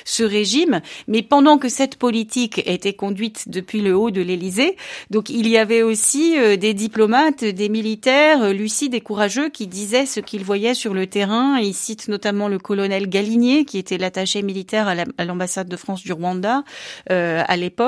[0.05, 0.81] ce régime.
[1.07, 4.75] Mais pendant que cette politique était conduite depuis le haut de l'Élysée,
[5.09, 10.19] donc il y avait aussi des diplomates, des militaires lucides et courageux qui disaient ce
[10.19, 11.59] qu'ils voyaient sur le terrain.
[11.59, 14.87] Ils citent notamment le colonel Galinier, qui était l'attaché militaire
[15.17, 16.63] à l'ambassade de France du Rwanda
[17.09, 17.80] à l'époque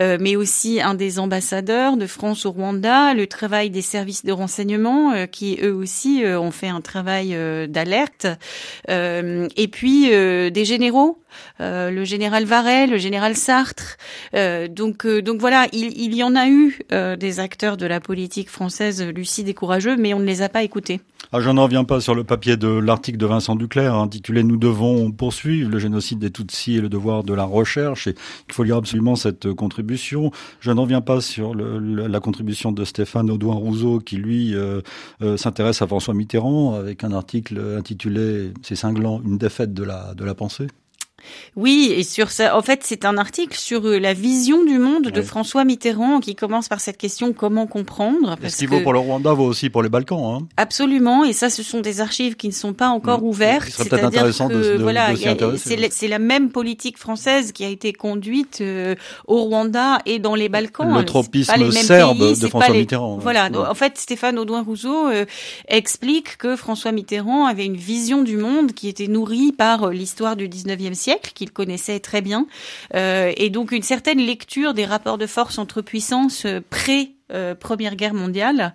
[0.00, 4.32] euh, mais aussi un des ambassadeurs de France au Rwanda, le travail des services de
[4.32, 7.36] renseignement euh, qui eux aussi euh, ont fait un travail
[7.68, 8.26] d'alerte,
[8.88, 11.18] et puis des généraux
[11.58, 13.96] le général Varel, le général Sartre.
[14.34, 19.48] Donc, donc voilà, il, y en a eu des acteurs de la politique française lucides
[19.48, 21.00] et courageux, mais on ne les a pas écoutés.
[21.32, 24.56] Ah, je n'en reviens pas sur le papier de l'article de Vincent Duclerc intitulé Nous
[24.56, 28.08] devons poursuivre le génocide des Tutsis et le devoir de la recherche.
[28.08, 30.30] Il faut lire absolument cette contribution.
[30.60, 34.54] Je n'en reviens pas sur la contribution de Stéphane Audouin-Rousseau qui lui
[35.36, 40.24] s'intéresse à François Mitterrand avec un article intitulé C'est cinglant, une défaite de la de
[40.24, 40.66] la pensée.
[41.56, 45.08] Oui, et sur ça, en fait, c'est un article sur euh, la vision du monde
[45.08, 48.36] de François Mitterrand qui commence par cette question comment comprendre.
[48.46, 50.40] Ce qui vaut pour le Rwanda vaut aussi pour les Balkans.
[50.40, 50.46] Hein?
[50.56, 53.68] Absolument, et ça, ce sont des archives qui ne sont pas encore ouvertes.
[53.70, 55.10] C'est-à-dire que voilà,
[55.56, 58.94] c'est la même politique française qui a été conduite euh,
[59.26, 60.96] au Rwanda et dans les Balkans.
[60.96, 63.18] Le tropisme serbe de François Mitterrand.
[63.18, 65.24] Voilà, en fait, Stéphane Audouin-Rousseau euh,
[65.68, 70.48] explique que François Mitterrand avait une vision du monde qui était nourrie par l'histoire du
[70.48, 72.46] 19e siècle qu'il connaissait très bien,
[72.94, 77.54] euh, et donc une certaine lecture des rapports de force entre puissances euh, pré euh,
[77.54, 78.74] Première Guerre mondiale.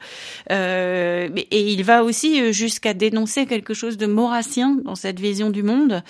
[0.52, 5.50] Euh, et il va aussi euh, jusqu'à dénoncer quelque chose de maurassien dans cette vision
[5.50, 6.04] du monde,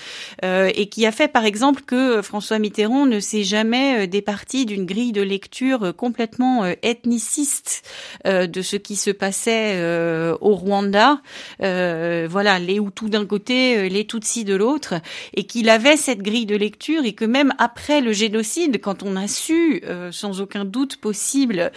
[0.43, 4.86] euh, et qui a fait par exemple que François Mitterrand ne s'est jamais départi d'une
[4.86, 7.84] grille de lecture complètement ethniciste
[8.26, 9.82] de ce qui se passait
[10.41, 11.22] au Rwanda.
[11.60, 14.96] voilà, les Hutus d'un côté, les Tutsis de l'autre,
[15.34, 19.16] et qu'il avait cette grille de lecture, et que même après le génocide, quand on
[19.16, 19.82] a su
[20.12, 21.72] sans aucun doute possible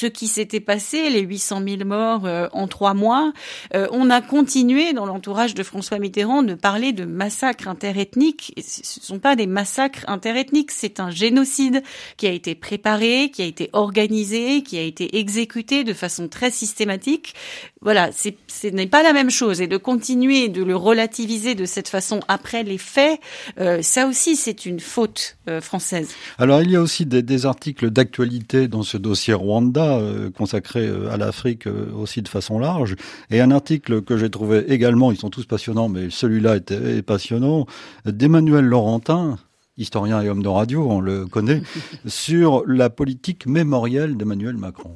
[0.00, 3.34] ce qui s'était passé, les 800 000 morts euh, en trois mois,
[3.74, 8.54] euh, on a continué dans l'entourage de François Mitterrand de parler de massacres interethniques.
[8.56, 11.82] ce ne sont pas des massacres interethniques, c'est un génocide
[12.16, 16.50] qui a été préparé, qui a été organisé, qui a été exécuté de façon très
[16.50, 17.34] systématique.
[17.82, 19.60] Voilà, ce n'est pas la même chose.
[19.60, 23.20] Et de continuer de le relativiser de cette façon après les faits,
[23.58, 26.10] euh, ça aussi c'est une faute française.
[26.38, 30.86] Alors il y a aussi des, des articles d'actualité dans ce dossier Rwanda euh, consacré
[30.86, 32.96] euh, à l'Afrique euh, aussi de façon large.
[33.30, 37.66] Et un article que j'ai trouvé également, ils sont tous passionnants, mais celui-là est, passionnant,
[38.04, 39.38] d'Emmanuel Laurentin,
[39.76, 41.62] historien et homme de radio, on le connaît,
[42.06, 44.94] sur la politique mémorielle d'Emmanuel Macron.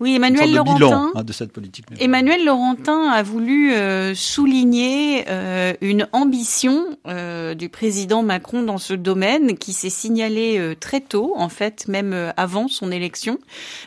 [0.00, 1.12] Oui, Emmanuel Laurentin.
[1.14, 1.86] Hein, de cette politique.
[2.00, 8.94] Emmanuel Laurentin a voulu euh, souligner euh, une ambition euh, du président Macron dans ce
[8.94, 13.38] domaine qui s'est signalée très tôt, en fait, même avant son élection.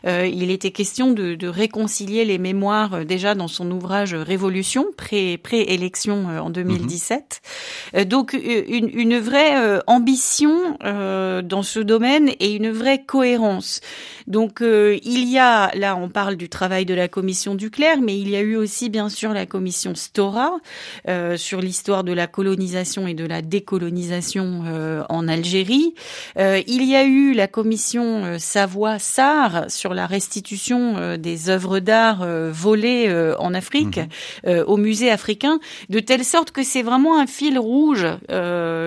[0.06, 6.50] il était question de, de, réconcilier les mémoires déjà dans son ouvrage Révolution, pré-élection en
[6.50, 7.42] 2017.
[7.94, 8.04] Mhm.
[8.06, 13.82] donc une, une vraie ambition dans ce domaine et une vraie cohérence.
[14.28, 18.30] Donc il y a là on parle du travail de la commission Duclerc, mais il
[18.30, 20.58] y a eu aussi bien sûr la commission Stora
[21.10, 25.96] euh, sur l'histoire de la colonisation et de la décolonisation euh, en Algérie.
[26.38, 33.12] Euh, il y a eu la commission Savoie-Sarr sur la restitution des œuvres d'art volées
[33.40, 34.00] en Afrique
[34.46, 34.64] mhm.
[34.68, 38.06] au musée africain, de telle sorte que c'est vraiment un fil rouge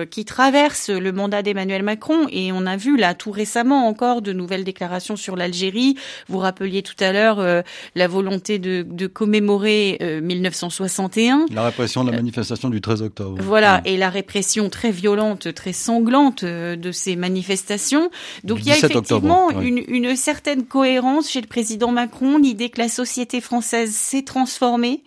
[0.09, 2.27] qui traverse le mandat d'Emmanuel Macron.
[2.31, 5.95] Et on a vu là tout récemment encore de nouvelles déclarations sur l'Algérie.
[6.29, 7.61] Vous rappeliez tout à l'heure euh,
[7.95, 11.39] la volonté de, de commémorer 1961.
[11.39, 13.37] Euh, la répression de la manifestation du 13 octobre.
[13.41, 18.09] Voilà, et la répression très violente, très sanglante euh, de ces manifestations.
[18.43, 22.81] Donc il y a effectivement une, une certaine cohérence chez le président Macron, l'idée que
[22.81, 25.03] la société française s'est transformée,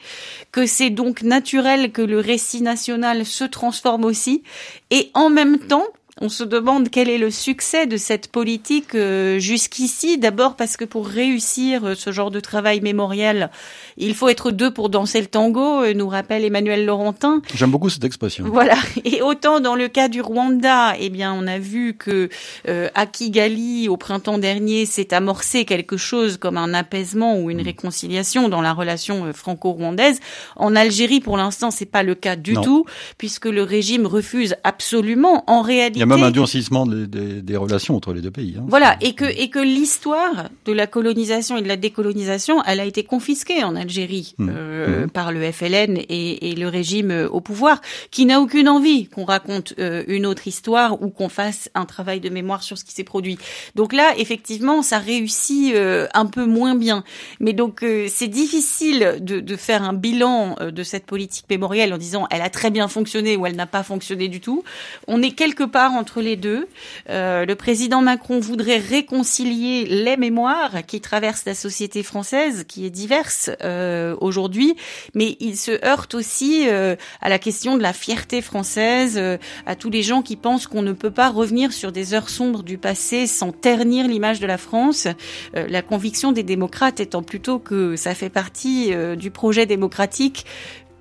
[0.50, 4.42] que c'est donc naturel que le récit national se transforme aussi,
[4.90, 5.84] et en même temps,
[6.20, 10.18] on se demande quel est le succès de cette politique euh, jusqu'ici.
[10.18, 13.50] D'abord parce que pour réussir euh, ce genre de travail mémorial,
[13.96, 17.40] il faut être deux pour danser le tango, euh, nous rappelle Emmanuel Laurentin.
[17.54, 18.44] J'aime beaucoup cette expression.
[18.46, 18.74] Voilà.
[19.06, 22.28] Et autant dans le cas du Rwanda, eh bien, on a vu que
[22.66, 27.64] à Kigali, au printemps dernier, s'est amorcé quelque chose comme un apaisement ou une mm.
[27.64, 30.20] réconciliation dans la relation franco-rwandaise.
[30.56, 32.84] En Algérie, pour l'instant, c'est pas le cas du tout,
[33.16, 38.30] puisque le régime refuse absolument, en réalité, même un durcissement des, relations entre les deux
[38.30, 38.56] pays.
[38.58, 38.64] Hein.
[38.66, 42.84] Voilà, et que, et que l'histoire de la colonisation et de la décolonisation, elle a
[42.84, 44.48] été confisquée en Algérie mmh.
[44.50, 45.10] Euh, mmh.
[45.10, 49.24] par le FLN et, et, le régime euh, au pouvoir, qui n'a aucune envie qu'on
[49.24, 52.92] raconte euh, une autre histoire ou qu'on fasse un travail de mémoire sur ce qui
[52.92, 53.38] s'est produit.
[53.74, 55.74] Donc là, effectivement, ça réussit
[56.14, 57.04] un peu moins bien.
[57.40, 62.26] Mais donc, c'est difficile de, de, faire un bilan de cette politique mémorielle en disant
[62.30, 64.64] elle a très bien fonctionné ou elle n'a pas fonctionné du tout.
[65.08, 66.68] On est quelque part entre les deux.
[67.10, 72.90] Euh, le président Macron voudrait réconcilier les mémoires qui traversent la société française, qui est
[72.90, 74.74] diverse euh, aujourd'hui,
[75.14, 79.20] mais il se heurte aussi euh, à la question de la fierté française,
[79.66, 82.62] à tous les gens qui pensent qu'on ne peut pas revenir sur des heures sombres
[82.62, 85.06] du passé sans ternir l'image de la France.
[85.54, 90.46] La conviction des démocrates étant plutôt que ça fait partie du projet démocratique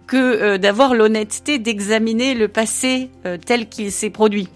[0.07, 3.09] que d'avoir l'honnêteté d'examiner le passé
[3.45, 4.49] tel qu'il s'est produit.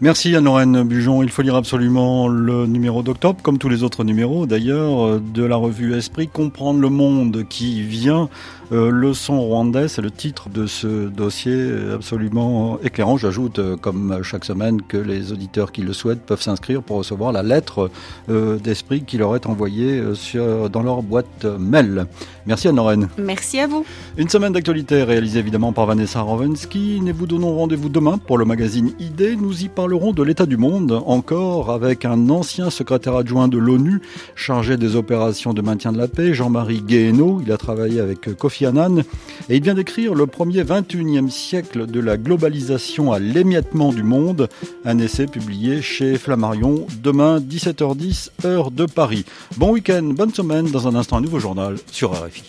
[0.00, 1.22] Merci Anne-Lorraine Bujon.
[1.22, 5.56] Il faut lire absolument le numéro d'octobre, comme tous les autres numéros d'ailleurs, de la
[5.56, 8.28] revue Esprit, comprendre le monde qui vient
[8.72, 13.18] euh, leçon rwandais, c'est le titre de ce dossier absolument éclairant.
[13.18, 17.32] J'ajoute, euh, comme chaque semaine, que les auditeurs qui le souhaitent peuvent s'inscrire pour recevoir
[17.32, 17.90] la lettre
[18.30, 22.06] euh, d'esprit qui leur est envoyée sur, dans leur boîte mail.
[22.46, 23.08] Merci Anne-Lorraine.
[23.18, 23.84] Merci à vous.
[24.16, 27.00] Une semaine d'actualité réalisée évidemment par Vanessa Rovensky.
[27.02, 29.38] Nous vous donnons rendez-vous demain pour le magazine ID.
[29.38, 34.00] Nous y parlerons de l'état du monde, encore avec un ancien secrétaire adjoint de l'ONU
[34.34, 37.40] chargé des opérations de maintien de la paix, Jean-Marie Guéhenno.
[37.44, 42.16] Il a travaillé avec Kofi et il vient d'écrire le premier 21e siècle de la
[42.16, 44.48] globalisation à l'émiettement du monde,
[44.84, 49.24] un essai publié chez Flammarion demain 17h10 heure de Paris.
[49.56, 52.44] Bon week-end, bonne semaine, dans un instant un nouveau journal sur RFI.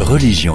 [0.00, 0.52] Religion